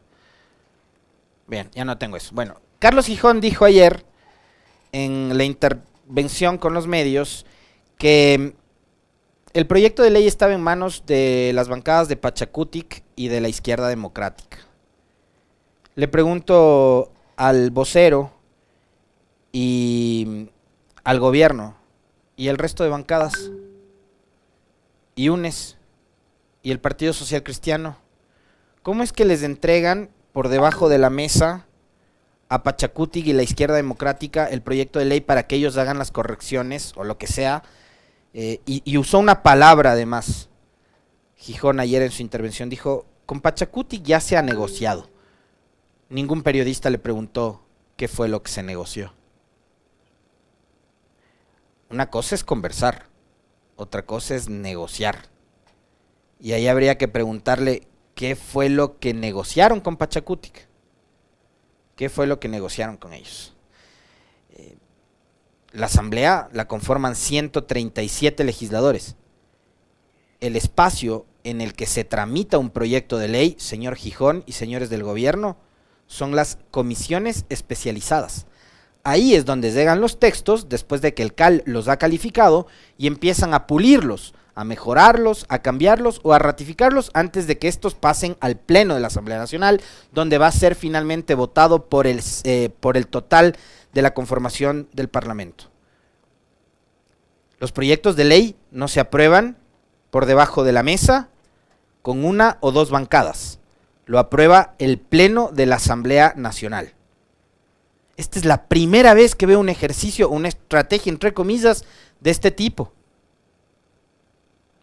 Bien, 1.48 1.72
ya 1.74 1.84
no 1.84 1.98
tengo 1.98 2.18
eso. 2.18 2.36
Bueno, 2.36 2.62
Carlos 2.78 3.08
Gijón 3.08 3.42
dijo 3.42 3.66
ayer 3.66 4.06
en 4.92 5.36
la 5.40 5.44
intervención 5.44 6.60
con 6.60 6.76
los 6.76 6.86
medios 6.86 7.48
que 7.98 8.54
el 9.54 9.66
proyecto 9.66 10.04
de 10.04 10.12
ley 10.12 10.28
estaba 10.28 10.54
en 10.54 10.62
manos 10.62 11.08
de 11.08 11.50
las 11.56 11.68
bancadas 11.68 12.08
de 12.08 12.16
Pachacutic 12.16 13.02
y 13.16 13.30
de 13.30 13.42
la 13.42 13.48
izquierda 13.48 13.88
democrática. 13.88 14.60
Le 15.96 16.08
pregunto 16.08 17.12
al 17.38 17.72
vocero 17.72 18.34
y 19.52 20.52
al 21.06 21.22
gobierno 21.22 21.78
y 22.36 22.50
el 22.50 22.58
resto 22.58 22.84
de 22.84 22.90
bancadas 22.90 23.52
y 25.16 25.30
UNES 25.30 25.78
y 26.62 26.72
el 26.72 26.82
Partido 26.82 27.14
Social 27.14 27.44
Cristiano, 27.44 27.98
¿cómo 28.84 29.04
es 29.04 29.14
que 29.14 29.24
les 29.24 29.44
entregan 29.44 30.10
por 30.34 30.50
debajo 30.50 30.90
de 30.90 30.98
la 30.98 31.10
mesa 31.10 31.66
a 32.50 32.64
Pachacuti 32.64 33.22
y 33.22 33.34
la 33.34 33.44
izquierda 33.44 33.76
democrática 33.76 34.46
el 34.46 34.62
proyecto 34.62 35.00
de 35.00 35.06
ley 35.06 35.22
para 35.22 35.48
que 35.48 35.56
ellos 35.56 35.78
hagan 35.78 35.98
las 35.98 36.12
correcciones 36.12 36.94
o 36.96 37.04
lo 37.04 37.18
que 37.18 37.28
sea. 37.28 37.64
Eh, 38.34 38.60
y, 38.66 38.98
usó 38.98 39.20
una 39.20 39.44
palabra 39.44 39.92
además. 39.92 40.50
Gijón 41.38 41.80
ayer 41.80 42.02
en 42.02 42.12
su 42.12 42.22
intervención 42.22 42.70
dijo, 42.70 43.06
con 43.26 43.42
Pachacuti 43.42 44.02
ya 44.02 44.20
se 44.20 44.38
ha 44.38 44.42
negociado. 44.42 45.10
Ningún 46.10 46.44
periodista 46.44 46.90
le 46.90 46.98
preguntó 46.98 47.62
qué 47.98 48.08
fue 48.08 48.28
lo 48.28 48.44
que 48.44 48.52
se 48.52 48.62
negoció. 48.62 49.14
Una 51.90 52.10
cosa 52.10 52.36
es 52.36 52.44
conversar, 52.44 53.08
otra 53.76 54.06
cosa 54.06 54.36
es 54.36 54.50
negociar. 54.50 55.30
Y 56.40 56.54
ahí 56.54 56.68
habría 56.68 56.98
que 56.98 57.08
preguntarle 57.08 57.88
qué 58.16 58.36
fue 58.36 58.70
lo 58.70 59.00
que 59.00 59.14
negociaron 59.14 59.82
con 59.82 59.98
Pachacutic. 59.98 60.68
¿Qué 61.96 62.10
fue 62.10 62.28
lo 62.28 62.40
que 62.40 62.50
negociaron 62.50 62.98
con 62.98 63.14
ellos? 63.14 63.54
Eh, 64.52 64.76
la 65.72 65.86
asamblea 65.86 66.50
la 66.52 66.68
conforman 66.68 67.16
137 67.16 68.44
legisladores. 68.44 69.16
El 70.40 70.56
espacio 70.56 71.26
en 71.44 71.62
el 71.62 71.74
que 71.74 71.86
se 71.86 72.04
tramita 72.04 72.58
un 72.58 72.72
proyecto 72.72 73.18
de 73.18 73.28
ley, 73.28 73.56
señor 73.60 73.96
Gijón 73.96 74.44
y 74.46 74.54
señores 74.54 74.90
del 74.90 75.04
gobierno, 75.04 75.58
son 76.08 76.36
las 76.36 76.58
comisiones 76.72 77.46
especializadas. 77.50 78.48
Ahí 79.08 79.36
es 79.36 79.46
donde 79.46 79.72
llegan 79.72 80.02
los 80.02 80.20
textos 80.20 80.68
después 80.68 81.00
de 81.00 81.14
que 81.14 81.22
el 81.22 81.36
CAL 81.36 81.62
los 81.68 81.88
ha 81.90 81.98
calificado 81.98 82.66
y 82.98 83.06
empiezan 83.06 83.54
a 83.54 83.68
pulirlos, 83.68 84.34
a 84.56 84.64
mejorarlos, 84.64 85.46
a 85.48 85.60
cambiarlos 85.60 86.20
o 86.24 86.34
a 86.34 86.40
ratificarlos 86.40 87.12
antes 87.14 87.46
de 87.46 87.60
que 87.60 87.68
estos 87.68 87.94
pasen 87.94 88.36
al 88.40 88.56
Pleno 88.58 88.96
de 88.96 89.02
la 89.02 89.08
Asamblea 89.08 89.38
Nacional, 89.38 89.80
donde 90.12 90.40
va 90.40 90.48
a 90.48 90.52
ser 90.52 90.74
finalmente 90.74 91.36
votado 91.36 91.86
por 91.86 92.08
el, 92.08 92.20
eh, 92.46 92.72
por 92.80 92.98
el 92.98 93.06
total 93.06 93.56
de 93.94 94.02
la 94.02 94.16
conformación 94.16 94.90
del 94.92 95.08
Parlamento. 95.08 95.66
Los 97.60 97.72
proyectos 97.72 98.16
de 98.16 98.24
ley 98.24 98.56
no 98.72 98.88
se 98.88 99.02
aprueban 99.02 99.56
por 100.10 100.26
debajo 100.26 100.64
de 100.64 100.72
la 100.72 100.82
mesa 100.82 101.30
con 102.02 102.26
una 102.26 102.58
o 102.60 102.72
dos 102.72 102.90
bancadas. 102.90 103.60
Lo 104.08 104.18
aprueba 104.18 104.74
el 104.80 104.98
Pleno 104.98 105.52
de 105.54 105.68
la 105.68 105.76
Asamblea 105.76 106.34
Nacional. 106.36 106.95
Esta 108.18 108.40
es 108.40 108.46
la 108.46 108.68
primera 108.68 109.14
vez 109.14 109.36
que 109.36 109.46
veo 109.46 109.60
un 109.60 109.70
ejercicio, 109.70 110.30
una 110.30 110.48
estrategia, 110.48 111.12
entre 111.12 111.34
comillas, 111.34 111.84
de 112.22 112.32
este 112.32 112.52
tipo. 112.52 112.94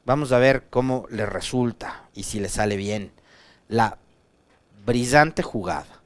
Vamos 0.04 0.32
a 0.32 0.38
ver 0.38 0.64
cómo 0.68 1.06
le 1.10 1.26
resulta 1.26 2.08
y 2.14 2.24
si 2.24 2.40
le 2.40 2.48
sale 2.48 2.76
bien 2.76 3.12
la 3.68 3.98
brillante 4.84 5.42
jugada. 5.42 6.01